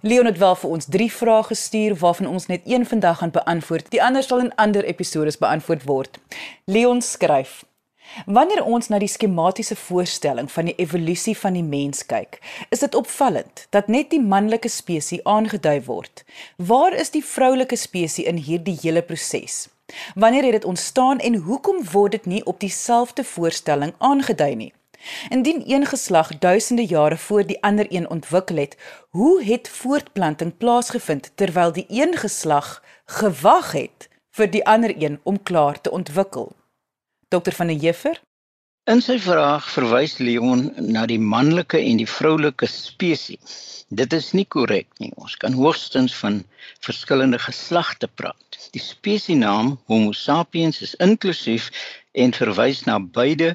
Leon 0.02 0.26
het 0.26 0.40
wel 0.42 0.56
vir 0.58 0.70
ons 0.70 0.90
3 0.90 1.06
vrae 1.14 1.44
gestuur 1.46 1.94
waarvan 2.02 2.26
ons 2.26 2.48
net 2.50 2.66
een 2.66 2.86
vandag 2.86 3.22
gaan 3.22 3.30
beantwoord. 3.38 3.86
Die 3.94 4.02
ander 4.02 4.26
sal 4.26 4.42
in 4.42 4.54
ander 4.54 4.84
episode 4.84 5.30
beantwoord 5.38 5.86
word. 5.86 6.18
Leon 6.66 7.02
skryf: 7.06 7.62
Wanneer 8.26 8.64
ons 8.66 8.90
na 8.90 8.98
die 8.98 9.14
skematiese 9.14 9.78
voorstelling 9.78 10.50
van 10.50 10.72
die 10.72 10.78
evolusie 10.82 11.38
van 11.38 11.54
die 11.54 11.62
mens 11.62 12.02
kyk, 12.02 12.40
is 12.74 12.82
dit 12.82 12.94
opvallend 12.98 13.68
dat 13.70 13.86
net 13.86 14.10
die 14.10 14.22
manlike 14.22 14.68
spesies 14.68 15.22
aangedui 15.22 15.84
word. 15.86 16.24
Waar 16.56 16.98
is 16.98 17.14
die 17.14 17.22
vroulike 17.24 17.78
spesies 17.78 18.26
in 18.26 18.42
hierdie 18.42 18.78
hele 18.82 19.06
proses? 19.06 19.68
Wanneer 20.14 20.42
het 20.42 20.52
dit 20.52 20.64
ontstaan 20.64 21.18
en 21.18 21.34
hoekom 21.34 21.84
word 21.92 22.12
dit 22.12 22.26
nie 22.26 22.44
op 22.46 22.60
dieselfde 22.60 23.24
voorstelling 23.24 23.94
aangedui 23.98 24.54
nie? 24.54 24.72
Indien 25.28 25.62
een 25.66 25.86
geslag 25.86 26.38
duisende 26.38 26.86
jare 26.86 27.16
voor 27.16 27.46
die 27.46 27.62
ander 27.62 27.86
een 27.88 28.10
ontwikkel 28.10 28.56
het, 28.56 28.76
hoe 29.08 29.44
het 29.44 29.68
voortplanting 29.68 30.56
plaasgevind 30.56 31.32
terwyl 31.34 31.72
die 31.72 31.86
een 31.88 32.16
geslag 32.16 32.82
gewag 33.04 33.72
het 33.72 34.08
vir 34.30 34.50
die 34.50 34.66
ander 34.66 35.02
een 35.02 35.20
om 35.22 35.42
klaar 35.42 35.80
te 35.80 35.90
ontwikkel? 35.90 36.52
Dr 37.28 37.52
van 37.52 37.66
der 37.66 37.76
Jeffer 37.76 38.20
In 38.90 38.98
sy 38.98 39.20
vraag 39.22 39.68
verwys 39.70 40.16
Leon 40.18 40.64
na 40.82 41.04
die 41.06 41.20
manlike 41.22 41.78
en 41.78 42.00
die 42.00 42.08
vroulike 42.10 42.66
spesies. 42.66 43.84
Dit 44.00 44.16
is 44.16 44.32
nie 44.34 44.46
korrek 44.54 44.88
nie. 44.98 45.12
Ons 45.14 45.36
kan 45.38 45.54
hoogstens 45.54 46.16
van 46.18 46.40
verskillende 46.82 47.38
geslagte 47.38 48.08
praat. 48.18 48.58
Die 48.74 48.82
spesiesnaam 48.82 49.76
Homo 49.86 50.10
sapiens 50.16 50.82
is 50.82 50.96
inklusief 51.06 51.68
en 52.18 52.34
verwys 52.34 52.82
na 52.88 52.98
beide 52.98 53.52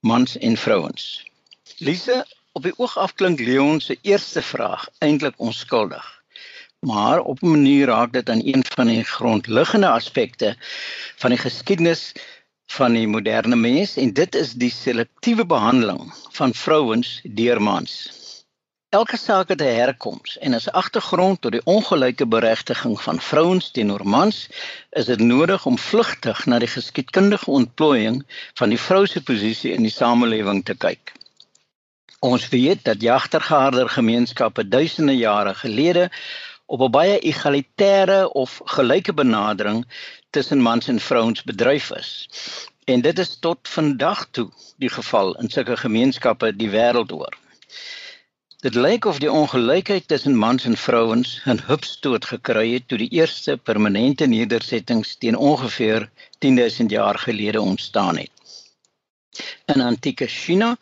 mans 0.00 0.38
en 0.40 0.56
vrouens. 0.56 1.08
Lise, 1.84 2.22
op 2.56 2.64
die 2.64 2.72
oog 2.78 2.96
af 2.96 3.12
klink 3.20 3.44
Leon 3.44 3.82
se 3.84 3.98
eerste 4.00 4.40
vraag 4.40 4.86
eintlik 5.04 5.36
onskuldig. 5.36 6.06
Maar 6.88 7.20
op 7.20 7.42
'n 7.42 7.52
manier 7.58 7.92
raak 7.92 8.16
dit 8.16 8.30
aan 8.30 8.40
een 8.44 8.64
van 8.76 8.86
die 8.86 9.04
grondliggende 9.04 9.88
aspekte 9.92 10.56
van 11.20 11.36
die 11.36 11.42
geskiedenis 11.44 12.14
van 12.74 12.96
die 12.98 13.06
moderne 13.08 13.56
mens 13.56 13.96
en 14.02 14.12
dit 14.12 14.34
is 14.34 14.52
die 14.58 14.70
selektiewe 14.70 15.46
behandeling 15.46 16.12
van 16.38 16.54
vrouens 16.54 17.20
deur 17.22 17.60
mans. 17.62 17.94
Elke 18.94 19.18
saak 19.18 19.48
het 19.48 19.62
'n 19.62 19.76
herkoms 19.80 20.38
en 20.38 20.54
as 20.54 20.70
agtergrond 20.70 21.40
tot 21.40 21.52
die 21.52 21.64
ongelyke 21.64 22.26
beregting 22.26 23.00
van 23.06 23.20
vrouens 23.20 23.70
teenoor 23.70 24.06
mans 24.06 24.48
is 24.90 25.04
dit 25.04 25.20
nodig 25.20 25.66
om 25.66 25.78
vlugtig 25.78 26.46
na 26.46 26.58
die 26.58 26.70
geskiedkundige 26.76 27.50
ontplooiing 27.50 28.22
van 28.54 28.68
die 28.68 28.78
vrou 28.78 29.06
se 29.06 29.22
posisie 29.22 29.72
in 29.72 29.82
die 29.82 29.96
samelewing 30.02 30.64
te 30.64 30.74
kyk. 30.74 31.12
Ons 32.18 32.48
weet 32.48 32.84
dat 32.84 33.02
jagtergaarder 33.02 33.88
gemeenskappe 33.88 34.68
duisende 34.68 35.16
jare 35.16 35.54
gelede 35.54 36.10
op 36.66 36.80
'n 36.80 36.90
baie 36.90 37.18
egalitaire 37.18 38.32
of 38.32 38.60
gelyke 38.64 39.12
benadering 39.12 39.84
tussen 40.34 40.60
mans 40.62 40.88
en 40.90 41.00
vrouens 41.00 41.42
bedryf 41.46 41.90
is. 41.94 42.10
En 42.84 43.00
dit 43.00 43.18
is 43.18 43.36
tot 43.40 43.68
vandag 43.68 44.26
toe 44.30 44.48
die 44.82 44.90
geval 44.90 45.34
in 45.40 45.50
sulke 45.50 45.76
gemeenskappe 45.76 46.50
die 46.56 46.70
wêreld 46.74 47.14
oor. 47.14 47.38
Dit 48.64 48.74
lyk 48.74 49.04
of 49.04 49.20
die 49.22 49.30
ongelykheid 49.30 50.08
tussen 50.08 50.36
mans 50.40 50.64
en 50.64 50.76
vrouens 50.76 51.36
'n 51.46 51.62
hupstoot 51.68 52.24
gekry 52.32 52.66
het 52.72 52.88
toe 52.88 52.98
die 52.98 53.12
eerste 53.20 53.56
permanente 53.56 54.26
nedersettings 54.26 55.16
teen 55.16 55.36
ongeveer 55.36 56.10
10000 56.38 56.90
jaar 56.90 57.18
gelede 57.18 57.60
ontstaan 57.60 58.18
het. 58.18 58.32
In 59.74 59.80
antieke 59.80 60.26
China 60.26 60.76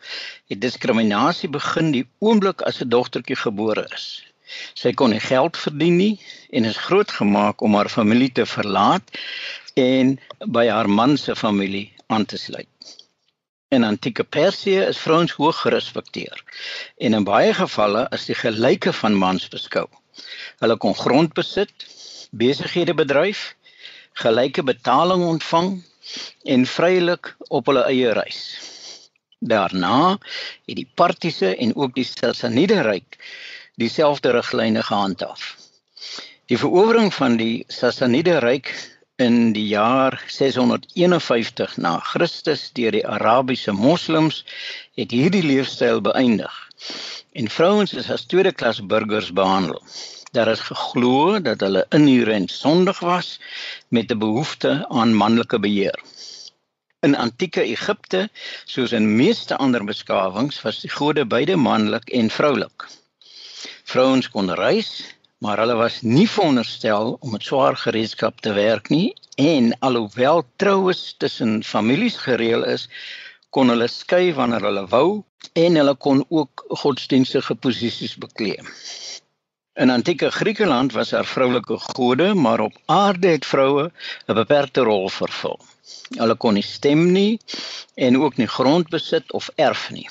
het 0.47 0.61
diskriminasie 0.61 1.49
begin 1.49 1.91
die 1.91 2.07
oomblik 2.19 2.61
as 2.61 2.81
'n 2.81 2.89
dogtertjie 2.89 3.35
gebore 3.45 3.85
is. 3.93 4.32
Sy 4.73 4.93
kon 4.97 5.13
nie 5.13 5.23
geld 5.23 5.57
verdien 5.57 5.97
nie 5.97 6.13
en 6.51 6.65
is 6.69 6.79
grootgemaak 6.87 7.61
om 7.61 7.75
haar 7.77 7.89
familie 7.89 8.31
te 8.31 8.45
verlaat 8.45 9.17
en 9.79 10.17
by 10.57 10.67
haar 10.69 10.89
man 10.89 11.17
se 11.17 11.35
familie 11.35 11.87
aan 12.07 12.25
te 12.25 12.37
sluit. 12.37 12.67
In 13.73 13.83
antieke 13.83 14.23
Persië 14.23 14.83
is 14.85 15.01
vrouens 15.01 15.31
hoog 15.39 15.61
gerespekteer 15.65 16.43
en 16.97 17.17
in 17.19 17.25
baie 17.25 17.53
gevalle 17.57 18.05
is 18.17 18.27
die 18.29 18.37
gelyke 18.37 18.93
van 18.93 19.17
mans 19.17 19.47
beskou. 19.49 19.87
Hulle 20.61 20.77
kon 20.77 20.93
grond 20.93 21.33
besit, 21.33 21.73
besighede 22.37 22.93
bedryf, 22.93 23.55
gelyke 24.21 24.63
betaling 24.63 25.25
ontvang 25.25 25.71
en 26.53 26.67
vrylik 26.69 27.33
op 27.49 27.71
hulle 27.71 27.87
eie 27.89 28.13
reis. 28.13 28.43
Daarna 29.39 30.19
het 30.67 30.77
die 30.77 30.89
Partiese 30.95 31.55
en 31.55 31.73
ook 31.75 31.95
die 31.97 32.05
Sassanide 32.07 32.81
ryk 32.85 33.17
dieselfde 33.81 34.31
riglyne 34.35 34.83
gehandhaaf. 34.83 35.55
Die 36.51 36.57
verowering 36.57 37.13
van 37.13 37.37
die 37.37 37.65
Sassanide 37.67 38.39
ryk 38.43 38.73
in 39.21 39.53
die 39.53 39.67
jaar 39.67 40.17
651 40.27 41.77
na 41.77 41.99
Christus 41.99 42.71
deur 42.77 42.91
die 42.91 43.05
Arabiese 43.07 43.71
moslems 43.71 44.43
het 44.99 45.13
hierdie 45.13 45.43
leefstyl 45.45 46.01
beëindig 46.01 46.53
en 47.33 47.49
vrouens 47.49 47.93
is 47.93 48.09
as 48.13 48.25
tweede 48.29 48.51
klas 48.51 48.81
burgers 48.93 49.31
behandel. 49.33 49.79
Daar 50.33 50.49
is 50.51 50.65
geglo 50.65 51.39
dat 51.39 51.61
hulle 51.65 51.85
inherent 51.97 52.51
sondig 52.51 52.99
was 53.05 53.39
met 53.89 54.11
'n 54.11 54.17
behoefte 54.17 54.85
aan 54.89 55.13
manlike 55.13 55.59
beheer. 55.59 55.99
In 57.01 57.15
antieke 57.15 57.63
Egipte, 57.63 58.29
soos 58.65 58.91
in 58.91 59.15
meeste 59.15 59.57
ander 59.57 59.83
beskawings, 59.83 60.61
was 60.61 60.79
die 60.81 60.89
gode 60.89 61.25
beide 61.25 61.55
manlik 61.55 62.09
en 62.09 62.29
vroulik. 62.29 62.87
Vrouens 63.93 64.25
kon 64.33 64.47
reis, 64.57 64.87
maar 65.45 65.59
hulle 65.61 65.75
was 65.77 65.99
nie 66.01 66.25
veronderstel 66.25 67.11
om 67.21 67.35
met 67.35 67.43
swaar 67.45 67.75
gereedskap 67.77 68.39
te 68.41 68.53
werk 68.57 68.89
nie 68.89 69.13
en 69.43 69.67
alhoewel 69.85 70.41
troues 70.63 71.01
tussen 71.21 71.59
families 71.63 72.17
gereël 72.23 72.65
is, 72.73 72.87
kon 73.53 73.69
hulle 73.69 73.85
skei 73.93 74.31
wanneer 74.33 74.65
hulle 74.65 74.87
wou 74.95 75.05
en 75.65 75.77
hulle 75.77 75.93
kon 76.07 76.25
ook 76.39 76.65
godsdienstige 76.81 77.53
posisies 77.67 78.17
bekleed. 78.25 78.65
In 79.77 79.93
antieke 79.93 80.33
Griekeland 80.39 80.97
was 80.97 81.13
daar 81.13 81.29
vroulike 81.35 81.77
gode, 81.93 82.33
maar 82.33 82.65
op 82.65 82.81
aarde 82.85 83.37
het 83.37 83.45
vroue 83.45 83.91
'n 84.25 84.39
beperkte 84.41 84.89
rol 84.89 85.09
vervul. 85.09 85.59
Hulle 86.17 86.35
kon 86.35 86.57
nie 86.57 86.65
stem 86.65 87.11
nie 87.11 87.39
en 87.93 88.17
ook 88.17 88.41
nie 88.41 88.53
grond 88.57 88.89
besit 88.89 89.31
of 89.31 89.53
erf 89.55 89.91
nie. 89.91 90.09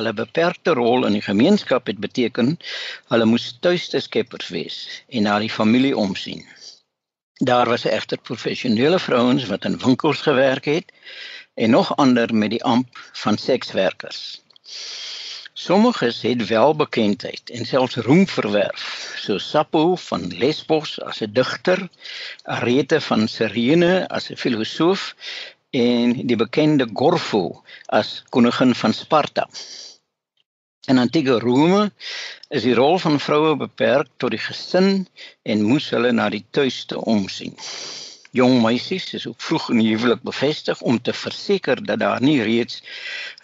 Hulle 0.00 0.12
beperkte 0.16 0.72
rol 0.72 1.02
in 1.04 1.12
die 1.12 1.24
gemeenskap 1.24 1.90
het 1.90 1.98
beteken 2.00 2.54
hulle 3.12 3.24
moes 3.28 3.50
tuiste 3.60 4.00
skeppers 4.00 4.46
wees 4.54 4.76
en 5.12 5.26
na 5.28 5.34
die 5.42 5.50
familie 5.52 5.92
omsien. 6.02 6.40
Daar 7.50 7.68
was 7.68 7.84
egter 7.84 8.16
professionele 8.28 8.98
vrouens 8.98 9.44
wat 9.50 9.66
in 9.68 9.76
winkels 9.82 10.22
gewerk 10.24 10.64
het 10.72 10.94
en 11.54 11.76
nog 11.76 11.90
ander 12.04 12.32
met 12.34 12.54
die 12.54 12.62
amp 12.64 13.02
van 13.24 13.36
sekswerkers. 13.36 14.40
Sommiges 15.66 16.22
het 16.24 16.46
welbekendheid 16.48 17.52
en 17.52 17.68
selfs 17.68 18.00
roem 18.08 18.24
verwerf, 18.24 18.86
so 19.20 19.36
Sappho 19.36 19.84
van 20.06 20.24
Lesbos 20.40 20.96
as 21.10 21.20
'n 21.20 21.32
digter, 21.36 21.84
Arete 22.56 23.00
van 23.10 23.28
Cyrene 23.28 24.08
as 24.08 24.30
'n 24.30 24.40
filosoof 24.46 25.14
en 25.70 26.26
die 26.26 26.36
bekende 26.36 26.88
Gorfo 26.92 27.62
as 27.86 28.24
koningin 28.30 28.74
van 28.74 28.92
Sparta. 28.92 29.48
In 30.88 30.98
antieke 30.98 31.38
Rome 31.38 31.90
is 32.48 32.64
die 32.64 32.74
rol 32.74 32.98
van 32.98 33.18
vroue 33.20 33.56
beperk 33.60 34.08
tot 34.16 34.32
die 34.32 34.40
gesin 34.40 35.06
en 35.44 35.66
moes 35.68 35.90
hulle 35.92 36.12
na 36.16 36.28
die 36.32 36.44
tuiste 36.56 36.96
omsien. 37.14 37.52
Jong 38.32 38.60
meisies 38.62 39.10
is 39.18 39.26
ook 39.28 39.42
vroeg 39.44 39.66
in 39.74 39.82
die 39.82 39.90
huwelik 39.90 40.22
bevestig 40.24 40.80
om 40.80 41.00
te 41.02 41.12
verseker 41.12 41.82
dat 41.84 42.00
daar 42.00 42.22
nie 42.24 42.38
reeds 42.42 42.80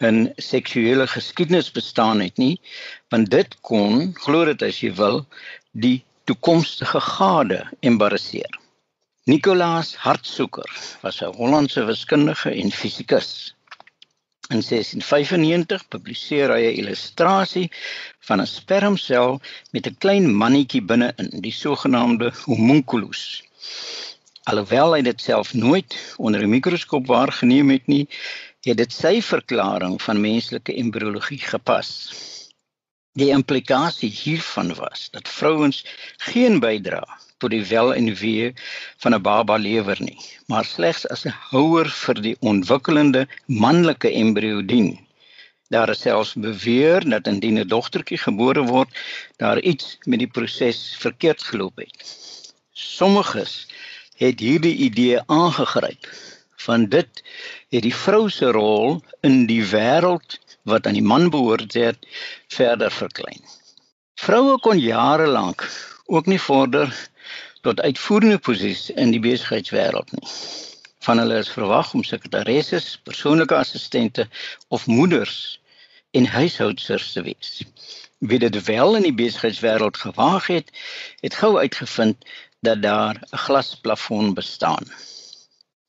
'n 0.00 0.32
seksuele 0.36 1.06
geskiedenis 1.06 1.70
bestaan 1.70 2.20
het 2.24 2.38
nie, 2.38 2.60
want 3.10 3.30
dit 3.30 3.56
kon, 3.60 4.14
glo 4.14 4.44
dit 4.44 4.62
as 4.62 4.80
jy 4.80 4.92
wil, 4.94 5.26
die 5.72 6.04
toekomstige 6.24 7.00
gade 7.00 7.60
embarrasseer. 7.80 8.60
Nicolaas 9.26 9.96
Hartsoeker 9.96 10.70
was 11.02 11.20
'n 11.20 11.34
Hollandse 11.36 11.84
wiskundige 11.84 12.50
en 12.50 12.70
fisikus. 12.70 13.55
In 14.46 14.62
1695 14.62 15.88
publiseer 15.90 16.52
hy 16.54 16.66
'n 16.66 16.76
illustrasie 16.80 17.70
van 18.28 18.40
'n 18.40 18.46
spermsel 18.46 19.40
met 19.74 19.88
'n 19.88 19.96
klein 20.04 20.26
mannetjie 20.42 20.82
binne-in, 20.90 21.30
die 21.46 21.56
sogenaamde 21.64 22.30
homunculus. 22.44 23.42
Alhoewel 24.50 24.94
hy 24.94 25.02
dit 25.02 25.20
self 25.20 25.54
nooit 25.54 25.98
onder 26.16 26.42
'n 26.42 26.54
mikroskoop 26.54 27.06
waargeneem 27.06 27.74
het 27.74 27.86
nie, 27.86 28.06
het 28.60 28.76
dit 28.76 28.92
sy 28.92 29.14
verklaring 29.20 29.98
van 30.02 30.20
menslike 30.20 30.74
embriologie 30.74 31.42
gepas. 31.42 31.90
Die 33.18 33.30
implikasie 33.34 34.10
hiervan 34.22 34.74
was 34.74 35.08
dat 35.10 35.28
vrouens 35.28 35.84
geen 36.30 36.60
bydrae 36.60 37.25
tot 37.38 37.50
die 37.50 37.64
wel 37.68 37.94
en 37.94 38.14
wee 38.20 38.52
van 39.02 39.14
'n 39.14 39.22
baba 39.22 39.56
lewer 39.56 39.98
nie, 40.00 40.18
maar 40.46 40.64
slegs 40.64 41.08
as 41.14 41.24
'n 41.26 41.34
houer 41.50 41.88
vir 42.04 42.22
die 42.26 42.36
ontwikkelende 42.40 43.26
manlike 43.46 44.10
embrio 44.10 44.62
dien. 44.62 45.06
Daar 45.68 45.90
is 45.90 46.00
selfs 46.00 46.34
beweer 46.34 47.08
dat 47.08 47.26
indien 47.26 47.58
'n 47.58 47.68
dogtertjie 47.68 48.18
gebore 48.18 48.62
word, 48.62 48.88
daar 49.36 49.60
iets 49.60 49.98
met 50.04 50.18
die 50.18 50.32
proses 50.36 50.96
verkeerd 50.98 51.42
geloop 51.42 51.76
het. 51.76 51.96
Sommiges 52.72 53.66
het 54.16 54.40
hierdie 54.40 54.76
idee 54.88 55.20
aangegryp. 55.26 56.08
Van 56.66 56.86
dit 56.88 57.22
het 57.68 57.82
die 57.82 57.94
vrou 57.94 58.30
se 58.30 58.46
rol 58.50 59.02
in 59.20 59.46
die 59.46 59.62
wêreld 59.62 60.38
wat 60.62 60.86
aan 60.86 60.98
die 60.98 61.02
man 61.12 61.30
behoort 61.30 61.74
het, 61.74 61.98
verder 62.48 62.90
verklein. 62.90 63.42
Vroue 64.14 64.58
kon 64.58 64.78
jare 64.78 65.26
lank 65.26 65.68
ook 66.06 66.26
nie 66.26 66.40
vorder 66.40 66.94
tot 67.66 67.80
uitvoerende 67.80 68.38
posisies 68.38 68.90
in 69.02 69.10
die 69.10 69.20
besigheidswêreld 69.22 70.12
nie. 70.14 70.28
Van 71.06 71.18
hulle 71.18 71.40
is 71.42 71.50
verwag 71.50 71.92
om 71.98 72.04
sekretaresses, 72.06 72.92
persoonlike 73.08 73.56
assistente 73.58 74.28
of 74.76 74.86
moeders 74.86 75.36
en 76.14 76.28
huishoudsters 76.30 77.08
te 77.14 77.24
wees. 77.26 77.64
Wie 78.18 78.38
dit 78.38 78.58
wel 78.68 78.98
in 79.00 79.06
die 79.08 79.16
besigheidswêreld 79.18 79.98
gewaag 80.04 80.46
het, 80.52 80.70
het 81.26 81.38
gou 81.40 81.56
uitgevind 81.58 82.22
dat 82.68 82.82
daar 82.82 83.18
'n 83.18 83.42
glasplafon 83.46 84.34
bestaan. 84.34 84.86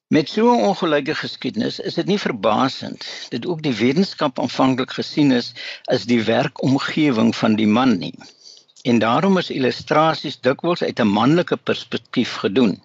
Met 0.07 0.29
so 0.29 0.53
'n 0.53 0.65
ongelyke 0.71 1.15
geskiedenis 1.15 1.79
is 1.79 1.93
dit 1.93 2.05
nie 2.05 2.19
verbasend 2.19 3.05
dat 3.29 3.45
ook 3.45 3.61
die 3.61 3.75
wetenskap 3.75 4.39
aanvanklik 4.39 4.91
gesien 4.91 5.31
is 5.31 5.53
as 5.83 6.09
die 6.09 6.23
werkomgewing 6.23 7.35
van 7.35 7.55
die 7.55 7.67
man 7.67 7.97
nie 7.97 8.17
en 8.81 8.99
daarom 8.99 9.37
is 9.37 9.49
illustrasies 9.49 10.39
dikwels 10.39 10.81
uit 10.83 10.99
'n 10.99 11.13
manlike 11.19 11.57
perspektief 11.57 12.35
gedoen. 12.43 12.81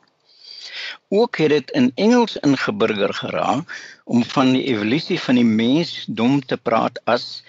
Ook 1.09 1.37
het 1.37 1.49
dit 1.49 1.71
in 1.71 1.93
Engels 1.95 2.37
ingeburger 2.37 3.15
geraak 3.15 3.65
om 4.05 4.25
van 4.25 4.53
die 4.53 4.65
evolusie 4.65 5.21
van 5.21 5.35
die 5.35 5.45
mens 5.45 6.05
dom 6.09 6.41
te 6.45 6.57
praat 6.57 7.01
as 7.05 7.43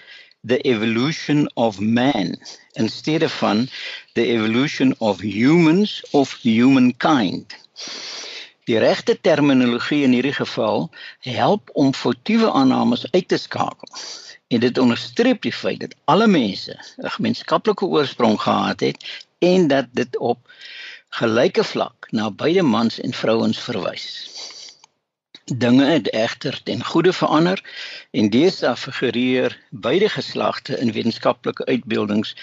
the 0.46 0.58
evolution 0.60 1.50
of 1.54 1.80
man 1.80 2.36
in 2.72 2.88
steede 2.88 3.28
van 3.28 3.68
the 4.12 4.26
evolution 4.26 4.94
of 4.98 5.20
humans 5.20 6.02
of 6.10 6.36
humankind. 6.42 7.54
Die 8.64 8.78
regte 8.78 9.20
terminologie 9.20 10.02
in 10.02 10.12
hierdie 10.12 10.36
geval 10.36 10.90
help 11.20 11.70
om 11.72 11.94
foutiewe 11.94 12.52
aannames 12.52 13.10
uit 13.10 13.28
te 13.28 13.36
skakel 13.36 13.88
en 14.54 14.60
dit 14.60 14.78
onderstreep 14.78 15.42
die 15.42 15.52
feit 15.52 15.80
dat 15.80 15.94
alle 16.04 16.26
mense 16.30 16.74
'n 16.78 17.14
gemeenskaplike 17.16 17.86
oorsprong 17.96 18.40
gehad 18.40 18.80
het 18.80 18.98
en 19.38 19.66
dat 19.68 19.86
dit 20.00 20.16
op 20.16 20.38
gelyke 21.08 21.64
vlak 21.64 22.06
na 22.10 22.30
beide 22.30 22.62
mans 22.62 23.00
en 23.00 23.12
vrouens 23.12 23.58
verwys. 23.58 24.06
Dinge 25.44 25.84
het 25.84 26.12
egter 26.12 26.62
ten 26.62 26.84
goeie 26.84 27.12
verander 27.12 27.60
en 28.10 28.30
deesdae 28.30 28.76
figureer 28.76 29.58
beide 29.70 30.08
geslagte 30.08 30.78
in 30.78 30.92
wetenskaplike 30.92 31.64
uitbeeldings 31.64 32.36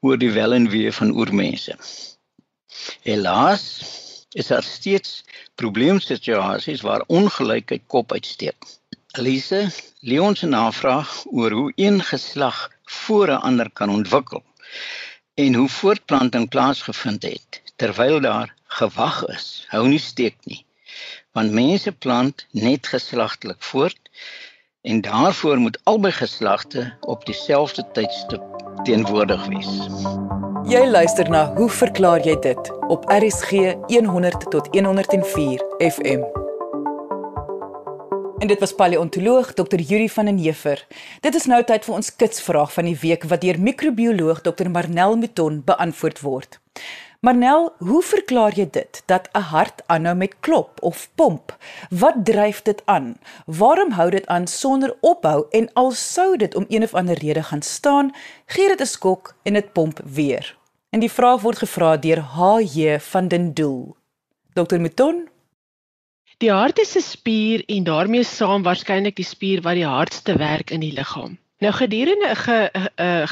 oor 0.00 0.18
die 0.18 0.30
wel 0.30 0.54
en 0.54 0.70
wee 0.70 0.92
van 0.92 1.14
oormense. 1.14 1.76
Helaas 3.02 3.66
is 4.30 4.46
daar 4.46 4.62
steeds 4.62 5.24
probleemsituasies 5.54 6.80
waar 6.80 7.04
ongelykheid 7.06 7.82
kop 7.86 8.12
uitsteek. 8.12 8.64
Elise, 9.16 9.70
Leon 10.00 10.34
se 10.36 10.46
navraag 10.46 11.24
oor 11.30 11.50
hoe 11.50 11.72
een 11.74 12.02
geslag 12.02 12.70
voor 12.84 13.28
'n 13.28 13.40
ander 13.48 13.70
kan 13.70 13.90
ontwikkel 13.90 14.42
en 15.34 15.54
hoe 15.54 15.68
voortplanting 15.68 16.48
plaasgevind 16.48 17.22
het 17.22 17.62
terwyl 17.76 18.20
daar 18.20 18.54
gewag 18.66 19.26
is, 19.26 19.64
hou 19.68 19.88
nie 19.88 19.98
steek 19.98 20.36
nie. 20.44 20.64
Want 21.32 21.50
mense 21.50 21.92
plant 21.92 22.46
net 22.50 22.86
geslagtelik 22.86 23.62
voort 23.62 24.10
en 24.80 25.00
daarvoor 25.00 25.56
moet 25.56 25.80
albei 25.82 26.12
geslagte 26.12 26.96
op 27.00 27.26
dieselfde 27.26 27.86
tydstip 27.92 28.44
teenwoordig 28.82 29.46
wees. 29.46 29.72
Jy 30.68 30.86
luister 30.86 31.30
na 31.30 31.54
Hoe 31.54 31.70
verklaar 31.70 32.20
jy 32.20 32.38
dit 32.38 32.72
op 32.88 33.04
RSG 33.08 33.50
100 33.86 34.50
tot 34.50 34.68
104 34.76 35.62
FM. 35.78 36.45
En 38.38 38.46
dit 38.46 38.60
was 38.60 38.74
paleontoloog 38.74 39.52
Dr. 39.54 39.80
Yuri 39.80 40.08
van 40.10 40.24
den 40.24 40.38
Heever. 40.38 40.86
Dit 41.20 41.34
is 41.34 41.46
nou 41.48 41.62
tyd 41.64 41.84
vir 41.84 41.94
ons 41.94 42.10
kitsvraag 42.16 42.72
van 42.74 42.84
die 42.84 42.98
week 43.00 43.24
wat 43.30 43.40
deur 43.40 43.56
microbioloog 43.60 44.42
Dr. 44.44 44.68
Marnel 44.68 45.16
Mouton 45.16 45.62
beantwoord 45.64 46.20
word. 46.20 46.58
Marnel, 47.24 47.70
hoe 47.78 48.02
verklaar 48.04 48.52
jy 48.52 48.68
dit 48.70 49.02
dat 49.06 49.28
'n 49.32 49.48
hart 49.52 49.82
aanhou 49.86 50.14
met 50.14 50.34
klop 50.40 50.82
of 50.82 51.08
pomp? 51.14 51.56
Wat 51.90 52.14
dryf 52.24 52.62
dit 52.62 52.82
aan? 52.84 53.16
Waarom 53.46 53.90
hou 53.90 54.10
dit 54.10 54.26
aan 54.26 54.46
sonder 54.46 54.96
ophou 55.00 55.46
en 55.50 55.72
al 55.72 55.90
sou 55.90 56.36
dit 56.36 56.54
om 56.54 56.64
een 56.68 56.82
of 56.82 56.94
ander 56.94 57.18
rede 57.18 57.42
gaan 57.42 57.62
staan, 57.62 58.12
gee 58.46 58.68
dit 58.68 58.80
'n 58.80 58.86
skok 58.86 59.34
en 59.42 59.52
dit 59.52 59.72
pomp 59.72 60.00
weer? 60.04 60.56
En 60.90 61.00
die 61.00 61.12
vraag 61.12 61.40
word 61.40 61.58
gevra 61.58 61.96
deur 61.96 62.20
HJ 62.20 63.00
van 63.00 63.28
den 63.28 63.54
Doel. 63.54 63.96
Dr. 64.52 64.78
Mouton, 64.78 65.28
Die 66.44 66.50
hart 66.52 66.78
is 66.82 66.90
'n 67.00 67.00
spier 67.00 67.62
en 67.74 67.84
daarmee 67.84 68.24
saam 68.30 68.64
waarskynlik 68.64 69.14
die 69.16 69.24
spier 69.24 69.60
wat 69.66 69.78
die 69.78 69.86
hardste 69.88 70.34
werk 70.42 70.72
in 70.76 70.82
die 70.84 70.92
liggaam. 70.92 71.38
Nou 71.64 71.70
gedurende 71.72 72.28
'n 72.32 72.36
ge, 72.40 72.58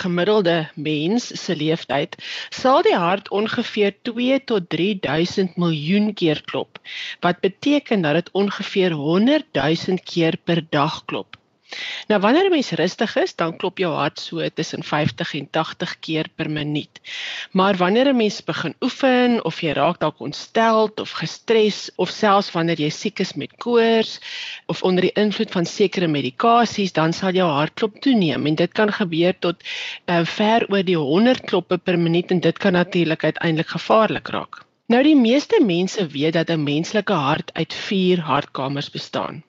gemiddelde 0.03 0.55
mens 0.87 1.27
se 1.43 1.57
lewensyd 1.57 2.17
sal 2.61 2.81
die 2.87 2.97
hart 2.97 3.29
ongeveer 3.29 3.93
2 4.09 4.41
tot 4.45 4.71
3000 4.77 5.57
miljoen 5.57 6.15
keer 6.15 6.41
klop, 6.49 6.81
wat 7.21 7.45
beteken 7.45 8.01
dat 8.09 8.15
dit 8.15 8.31
ongeveer 8.33 8.97
100 8.97 9.53
000 9.53 9.99
keer 10.05 10.41
per 10.45 10.65
dag 10.71 11.05
klop. 11.05 11.37
Nou 12.09 12.21
wanneer 12.21 12.47
'n 12.47 12.51
mens 12.51 12.71
rustig 12.71 13.17
is, 13.17 13.35
dan 13.35 13.57
klop 13.57 13.79
jou 13.79 13.95
hart 13.95 14.21
so 14.21 14.49
tussen 14.49 14.83
50 14.83 15.35
en 15.35 15.49
80 15.51 15.99
keer 16.01 16.29
per 16.35 16.51
minuut. 16.51 17.01
Maar 17.51 17.77
wanneer 17.77 18.09
'n 18.09 18.17
mens 18.17 18.45
begin 18.45 18.75
oefen 18.81 19.45
of 19.45 19.61
jy 19.61 19.73
raak 19.73 19.99
dalk 20.01 20.21
ontsteld 20.21 21.01
of 21.01 21.11
gestres 21.11 21.91
of 21.97 22.09
selfs 22.09 22.51
wanneer 22.53 22.81
jy 22.81 22.91
siek 22.91 23.19
is 23.21 23.33
met 23.35 23.57
koors 23.57 24.21
of 24.67 24.83
onder 24.83 25.03
die 25.03 25.13
invloed 25.13 25.51
van 25.51 25.67
sekere 25.67 26.07
medikasies, 26.07 26.93
dan 26.93 27.13
sal 27.13 27.33
jou 27.33 27.51
hartklop 27.51 28.01
toeneem 28.01 28.47
en 28.47 28.55
dit 28.55 28.73
kan 28.73 28.93
gebeur 28.93 29.39
tot 29.39 29.57
uh, 30.07 30.25
ver 30.25 30.67
oor 30.69 30.83
die 30.83 30.99
100 30.99 31.45
kloppe 31.45 31.79
per 31.79 31.99
minuut 31.99 32.31
en 32.31 32.41
dit 32.41 32.59
kan 32.59 32.73
natuurlik 32.73 33.25
uiteindelik 33.25 33.69
gevaarlik 33.69 34.29
raak. 34.29 34.65
Nou 34.93 35.03
die 35.03 35.17
meeste 35.17 35.63
mense 35.65 36.07
weet 36.13 36.33
dat 36.37 36.51
'n 36.51 36.63
menslike 36.63 37.13
hart 37.13 37.51
uit 37.55 37.75
4 37.75 38.21
hartkamers 38.21 38.91
bestaan. 38.91 39.43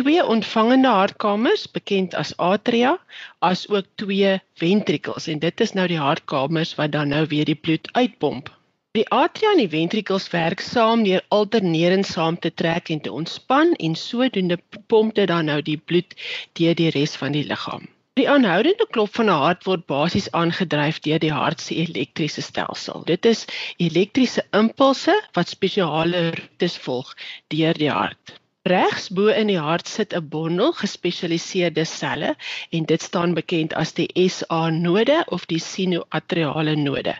Twee 0.00 0.24
ontvangende 0.34 0.88
hartkamers, 0.88 1.70
bekend 1.70 2.14
as 2.14 2.36
atria, 2.36 2.98
as 3.38 3.68
ook 3.68 3.88
twee 3.94 4.36
ventrikels 4.62 5.26
en 5.32 5.38
dit 5.38 5.60
is 5.60 5.72
nou 5.78 5.86
die 5.88 6.02
hartkamers 6.02 6.74
wat 6.80 6.92
dan 6.92 7.14
nou 7.14 7.24
weer 7.32 7.48
die 7.48 7.58
bloed 7.66 7.88
uitpomp. 7.92 8.52
Die 8.96 9.08
atria 9.12 9.50
en 9.52 9.58
die 9.60 9.72
ventrikels 9.72 10.30
werk 10.32 10.62
saam 10.64 11.02
deur 11.04 11.24
alternerend 11.38 12.06
saam 12.08 12.38
te 12.40 12.50
trek 12.62 12.88
en 12.94 13.02
te 13.04 13.12
ontspan 13.12 13.74
en 13.88 13.96
sodoende 14.02 14.56
pomp 14.92 15.14
dit 15.18 15.28
dan 15.28 15.50
nou 15.52 15.58
die 15.66 15.76
bloed 15.76 16.16
deur 16.60 16.78
die 16.78 16.88
res 16.94 17.16
van 17.20 17.36
die 17.36 17.44
liggaam. 17.50 17.84
Die 18.16 18.24
aanhoudende 18.32 18.86
klop 18.96 19.10
van 19.18 19.28
'n 19.28 19.40
hart 19.42 19.66
word 19.68 19.82
basies 19.92 20.30
aangedryf 20.40 21.02
deur 21.06 21.20
die 21.24 21.32
hart 21.38 21.60
se 21.60 21.76
elektriese 21.82 22.44
stelsel. 22.46 23.04
Dit 23.12 23.28
is 23.32 23.44
elektriese 23.88 24.44
impulse 24.62 25.16
wat 25.36 25.52
spesiale 25.52 26.22
roetes 26.38 26.78
volg 26.88 27.12
deur 27.52 27.76
die 27.84 27.92
hart. 27.92 28.32
Regs 28.66 29.04
bo 29.14 29.28
in 29.30 29.46
die 29.46 29.60
hart 29.62 29.86
sit 29.86 30.14
'n 30.18 30.28
bondel 30.30 30.72
gespesialiseerde 30.78 31.84
selle 31.86 32.30
en 32.78 32.86
dit 32.92 33.02
staan 33.08 33.34
bekend 33.38 33.74
as 33.82 33.92
die 33.98 34.08
SA 34.28 34.70
node 34.76 35.18
of 35.36 35.44
die 35.52 35.60
sinoatriale 35.62 36.74
node. 36.80 37.14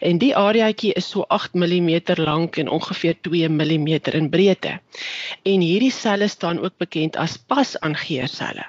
En 0.00 0.20
die 0.22 0.30
areaatjie 0.42 0.92
is 1.00 1.08
so 1.14 1.24
8 1.38 1.58
mm 1.58 1.90
lank 2.22 2.60
en 2.62 2.70
ongeveer 2.78 3.18
2 3.30 3.48
mm 3.48 3.88
in 4.20 4.30
breedte. 4.36 4.78
En 5.42 5.66
hierdie 5.66 5.90
selle 5.98 6.28
staan 6.28 6.62
ook 6.62 6.78
bekend 6.78 7.16
as 7.16 7.36
pasaangeerselle. 7.36 8.68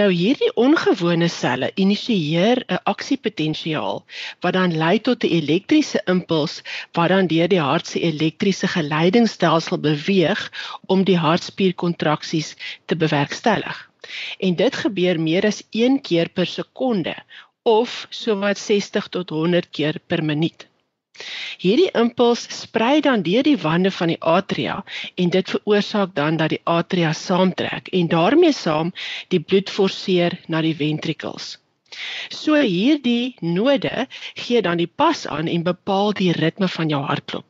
Nou 0.00 0.08
hierdie 0.12 0.48
ongewone 0.64 1.28
selle 1.32 1.68
initieer 1.84 2.62
'n 2.68 2.78
aksiepotensiaal 2.92 3.98
wat 4.46 4.56
dan 4.56 4.76
lei 4.82 4.96
tot 5.08 5.24
'n 5.24 5.34
elektriese 5.38 6.00
impuls 6.14 6.54
wat 6.98 7.12
dan 7.14 7.30
deur 7.32 7.50
die 7.54 7.60
hart 7.60 7.86
se 7.86 8.00
elektriese 8.10 8.68
geleidingsstelsel 8.76 9.78
beweeg 9.88 10.42
om 10.86 11.04
die 11.04 11.18
hartspierkontraksies 11.26 12.54
te 12.86 12.96
bewerkstellig. 12.96 13.90
En 14.38 14.56
dit 14.64 14.82
gebeur 14.84 15.20
meer 15.20 15.46
as 15.46 15.62
1 15.70 16.00
keer 16.00 16.28
per 16.28 16.46
sekonde 16.46 17.16
of 17.62 18.06
sowat 18.10 18.58
60 18.58 19.08
tot 19.08 19.30
100 19.30 19.70
keer 19.70 20.00
per 20.06 20.24
minuut. 20.24 20.71
Hierdie 21.62 21.90
impuls 22.00 22.42
sprei 22.58 23.00
dan 23.06 23.22
deur 23.24 23.44
die 23.48 23.58
wande 23.64 23.90
van 23.96 24.10
die 24.12 24.20
atria 24.34 24.76
en 25.24 25.32
dit 25.34 25.50
veroorsaak 25.54 26.14
dan 26.18 26.38
dat 26.40 26.54
die 26.54 26.60
atria 26.74 27.10
saamtrek 27.18 27.90
en 27.98 28.08
daarmee 28.14 28.54
saam 28.58 28.92
die 29.34 29.40
bloed 29.50 29.72
forceer 29.74 30.38
na 30.54 30.62
die 30.66 30.72
ventrikels. 30.78 31.50
So 32.40 32.56
hierdie 32.56 33.36
node 33.58 34.06
gee 34.44 34.64
dan 34.68 34.80
die 34.80 34.88
pas 35.02 35.26
aan 35.36 35.52
en 35.54 35.68
bepaal 35.68 36.16
die 36.22 36.32
ritme 36.38 36.68
van 36.78 36.88
jou 36.94 37.02
hartklop. 37.10 37.46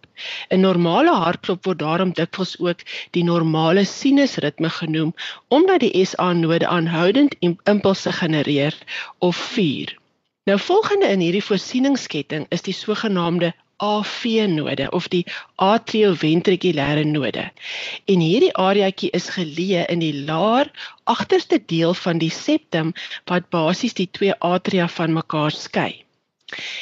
'n 0.51 0.61
Normale 0.67 1.15
hartklop 1.23 1.65
word 1.71 1.83
daarom 1.87 2.13
dikwels 2.19 2.59
ook 2.67 2.83
die 3.17 3.25
normale 3.31 3.87
sinusritme 3.95 4.75
genoem 4.83 5.15
omdat 5.61 5.87
die 5.87 6.05
SA 6.13 6.33
node 6.43 6.69
aanhoudend 6.77 7.39
impulse 7.47 8.13
genereer 8.21 8.77
of 9.31 9.37
vuur. 9.55 9.97
Nou 10.51 10.59
volgende 10.59 11.07
in 11.07 11.21
hierdie 11.23 11.45
voorsieningsketting 11.45 12.49
is 12.51 12.65
die 12.67 12.75
sogenaamde 12.75 13.53
AV 13.83 14.25
node 14.51 14.89
of 14.91 15.07
die 15.09 15.23
atrioventrikulêre 15.55 17.05
node. 17.07 17.45
En 18.11 18.25
hierdie 18.27 18.51
areaatjie 18.59 19.13
is 19.15 19.29
geleë 19.37 19.85
in 19.95 20.03
die 20.03 20.25
laer 20.27 20.71
agterste 21.15 21.61
deel 21.75 21.95
van 21.95 22.19
die 22.19 22.33
septum 22.35 22.91
wat 23.31 23.47
basies 23.55 23.95
die 23.95 24.09
twee 24.11 24.35
atria 24.39 24.89
van 24.99 25.15
mekaar 25.15 25.55
skei. 25.55 26.02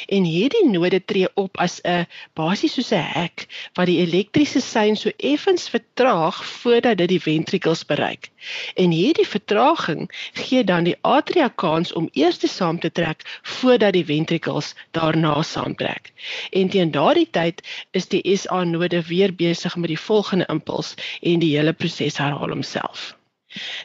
En 0.07 0.23
hierdie 0.23 0.65
node 0.69 0.99
tree 1.05 1.29
op 1.35 1.57
as 1.57 1.79
'n 1.83 2.07
basies 2.33 2.73
soos 2.73 2.91
'n 2.91 3.07
hek 3.13 3.47
wat 3.73 3.87
die 3.89 3.99
elektriese 4.05 4.61
sein 4.61 4.95
so 4.95 5.11
effens 5.17 5.69
vertraag 5.69 6.45
voordat 6.45 6.97
dit 6.97 7.09
die 7.09 7.21
ventrikels 7.21 7.85
bereik. 7.85 8.29
En 8.75 8.91
hierdie 8.91 9.27
vertraging 9.27 10.09
gee 10.33 10.63
dan 10.63 10.83
die 10.83 10.97
atria 11.01 11.47
kans 11.47 11.93
om 11.93 12.09
eers 12.13 12.37
te 12.37 12.47
saam 12.47 12.79
te 12.79 12.91
trek 12.91 13.23
voordat 13.41 13.93
die 13.93 14.05
ventrikels 14.05 14.73
daarna 14.91 15.41
saamtrek. 15.41 16.11
En 16.51 16.69
teen 16.69 16.91
daardie 16.91 17.29
tyd 17.31 17.61
is 17.91 18.07
die 18.07 18.37
SA 18.37 18.63
node 18.63 19.01
weer 19.01 19.35
besig 19.35 19.75
met 19.75 19.87
die 19.87 19.99
volgende 19.99 20.45
impuls 20.49 20.93
en 21.21 21.39
die 21.39 21.57
hele 21.57 21.73
proses 21.73 22.17
herhaal 22.17 22.49
homself. 22.49 23.15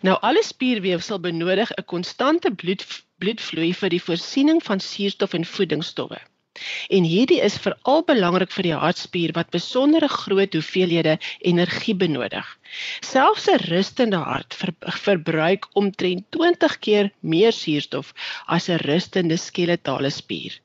Nou 0.07 0.19
alle 0.21 0.43
spierweefsel 0.47 1.21
benodig 1.21 1.71
'n 1.75 1.85
konstante 1.85 2.51
bloed 2.51 2.83
bloedvloei 3.23 3.73
vir 3.83 3.93
die 3.95 4.03
voorsiening 4.09 4.63
van 4.65 4.81
suurstof 4.81 5.35
en 5.39 5.45
voedingsstowwe. 5.57 6.19
En 6.97 7.05
hierdie 7.05 7.41
is 7.45 7.59
veral 7.65 8.03
belangrik 8.11 8.53
vir 8.57 8.67
die 8.69 8.77
hartspier 8.83 9.33
wat 9.37 9.53
besondere 9.57 10.09
groot 10.09 10.55
hoeveelhede 10.57 11.17
energie 11.53 11.95
benodig. 12.03 12.47
Selfs 13.11 13.49
'n 13.53 13.61
rustende 13.71 14.21
hart 14.29 14.57
ver, 14.61 14.73
verbruik 15.09 15.69
omtrent 15.83 16.25
20 16.39 16.79
keer 16.87 17.13
meer 17.21 17.53
suurstof 17.53 18.15
as 18.47 18.69
'n 18.69 18.81
rustende 18.89 19.37
skeletale 19.37 20.11
spier. 20.11 20.61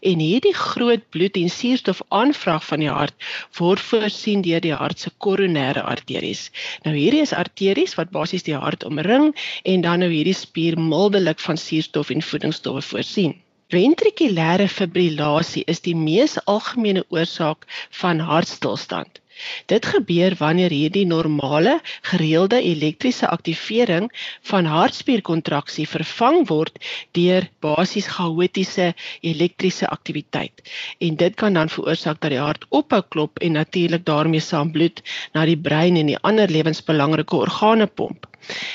En 0.00 0.22
hierdie 0.24 0.54
groot 0.54 1.04
bloed 1.10 1.36
en 1.40 1.50
suurstof 1.50 2.02
aanvraag 2.08 2.66
van 2.66 2.84
die 2.84 2.90
hart 2.90 3.28
word 3.58 3.80
voorsien 3.80 4.42
deur 4.46 4.60
die 4.64 4.74
hart 4.74 5.00
se 5.04 5.12
koronêre 5.26 5.82
arteries. 5.94 6.50
Nou 6.84 6.96
hierdie 6.96 7.22
is 7.24 7.32
arteries 7.32 7.96
wat 8.00 8.12
basies 8.14 8.46
die 8.46 8.58
hart 8.66 8.84
omring 8.84 9.32
en 9.62 9.86
dan 9.86 10.04
nou 10.04 10.10
hierdie 10.12 10.36
spier 10.36 10.78
mildelik 10.80 11.40
van 11.40 11.60
suurstof 11.60 12.10
en 12.14 12.22
voedingsstowwe 12.22 12.82
voorsien. 12.92 13.34
Ventrikulêre 13.72 14.68
fibrillasie 14.68 15.64
is 15.72 15.80
die 15.82 15.96
mees 15.96 16.36
algemene 16.44 17.02
oorsaak 17.08 17.64
van 18.00 18.20
hartstilstand. 18.28 19.23
Dit 19.66 19.86
gebeur 19.86 20.34
wanneer 20.38 20.70
hierdie 20.70 21.06
normale, 21.06 21.80
gereelde 22.02 22.60
elektriese 22.62 23.28
aktivering 23.28 24.10
van 24.50 24.64
hartspierkontraksie 24.64 25.86
vervang 25.88 26.46
word 26.48 26.78
deur 27.18 27.48
basies 27.64 28.06
chaotiese 28.16 28.92
elektriese 29.20 29.88
aktiwiteit. 29.88 30.62
En 30.98 31.16
dit 31.16 31.34
kan 31.34 31.54
dan 31.54 31.68
veroorsaak 31.68 32.20
dat 32.20 32.30
die 32.30 32.42
hart 32.42 32.66
ophou 32.68 33.02
klop 33.08 33.38
en 33.38 33.58
natuurlik 33.58 34.04
daarmee 34.04 34.40
saam 34.40 34.72
bloed 34.72 35.02
na 35.34 35.44
die 35.44 35.58
brein 35.58 35.96
en 35.96 36.12
die 36.12 36.20
ander 36.22 36.50
lewensbelangrike 36.50 37.36
organe 37.36 37.86
pomp. 37.86 38.26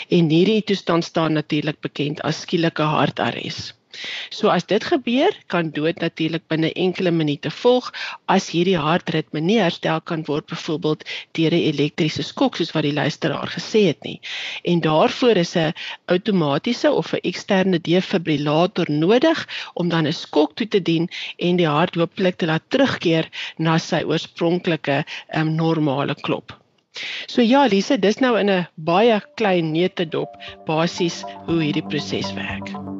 En 0.09 0.29
hierdie 0.29 0.63
toestand 0.63 1.05
staan 1.05 1.33
natuurlik 1.33 1.79
bekend 1.81 2.21
as 2.21 2.41
skielike 2.41 2.83
hartares. 2.83 3.78
So 4.29 4.49
as 4.53 4.65
dit 4.69 4.83
gebeur, 4.85 5.33
kan 5.49 5.71
dood 5.73 5.97
natuurlik 6.03 6.45
binne 6.51 6.69
enkele 6.77 7.11
minute 7.11 7.49
volg 7.51 7.89
as 8.29 8.49
hierdie 8.53 8.77
hartritme 8.77 9.41
nie 9.41 9.57
herstel 9.61 10.01
kan 10.11 10.23
word 10.27 10.45
byvoorbeeld 10.51 11.05
deur 11.37 11.55
'n 11.57 11.67
elektriese 11.71 12.23
skok 12.23 12.59
soos 12.59 12.73
wat 12.75 12.85
die 12.85 12.93
luisteraar 12.93 13.49
gesê 13.55 13.87
het 13.87 14.03
nie. 14.03 14.19
En 14.63 14.81
daarvoor 14.81 15.41
is 15.41 15.55
'n 15.55 15.73
outomatiese 16.05 16.91
of 16.91 17.13
'n 17.13 17.25
eksterne 17.31 17.79
defibrillator 17.81 18.91
nodig 18.91 19.47
om 19.73 19.89
dan 19.89 20.05
'n 20.07 20.13
skok 20.13 20.55
toe 20.55 20.67
te 20.67 20.81
dien 20.81 21.09
en 21.37 21.55
die 21.57 21.67
hart 21.67 21.95
hopelik 21.95 22.37
te 22.37 22.45
laat 22.45 22.69
terugkeer 22.69 23.29
na 23.57 23.77
sy 23.77 24.03
oorspronklike 24.03 25.03
um, 25.33 25.55
normale 25.55 26.15
klop. 26.15 26.53
So 27.27 27.41
ja, 27.41 27.65
Lise, 27.65 27.97
dis 27.97 28.19
nou 28.19 28.37
in 28.39 28.49
'n 28.49 28.67
baie 28.75 29.21
klein 29.35 29.71
neutedop 29.71 30.29
basies 30.65 31.23
hoe 31.45 31.61
hierdie 31.63 31.87
proses 31.87 32.33
werk. 32.33 32.98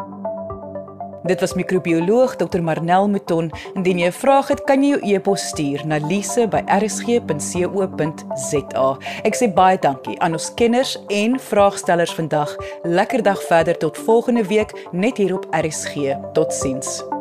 Dit 1.24 1.40
was 1.40 1.54
microbioloog 1.54 2.36
Dr 2.36 2.62
Marnel 2.62 3.10
Mouton. 3.10 3.52
Indien 3.74 4.00
jy 4.00 4.08
'n 4.08 4.12
vraag 4.12 4.48
het, 4.48 4.64
kan 4.64 4.84
jy 4.84 4.90
jou 4.90 5.14
e-pos 5.14 5.48
stuur 5.48 5.86
na 5.86 5.98
lise@rsg.co.za. 5.98 8.98
Ek 9.24 9.36
sê 9.36 9.54
baie 9.54 9.80
dankie 9.80 10.20
aan 10.20 10.32
ons 10.32 10.54
kenners 10.54 11.04
en 11.08 11.40
vraagstellers 11.40 12.14
vandag. 12.14 12.56
Lekker 12.84 13.24
dag 13.24 13.44
verder 13.44 13.78
tot 13.78 13.98
volgende 13.98 14.48
week 14.48 14.88
net 14.92 15.18
hier 15.18 15.34
op 15.34 15.48
RSG. 15.52 15.96
Totsiens. 16.34 17.19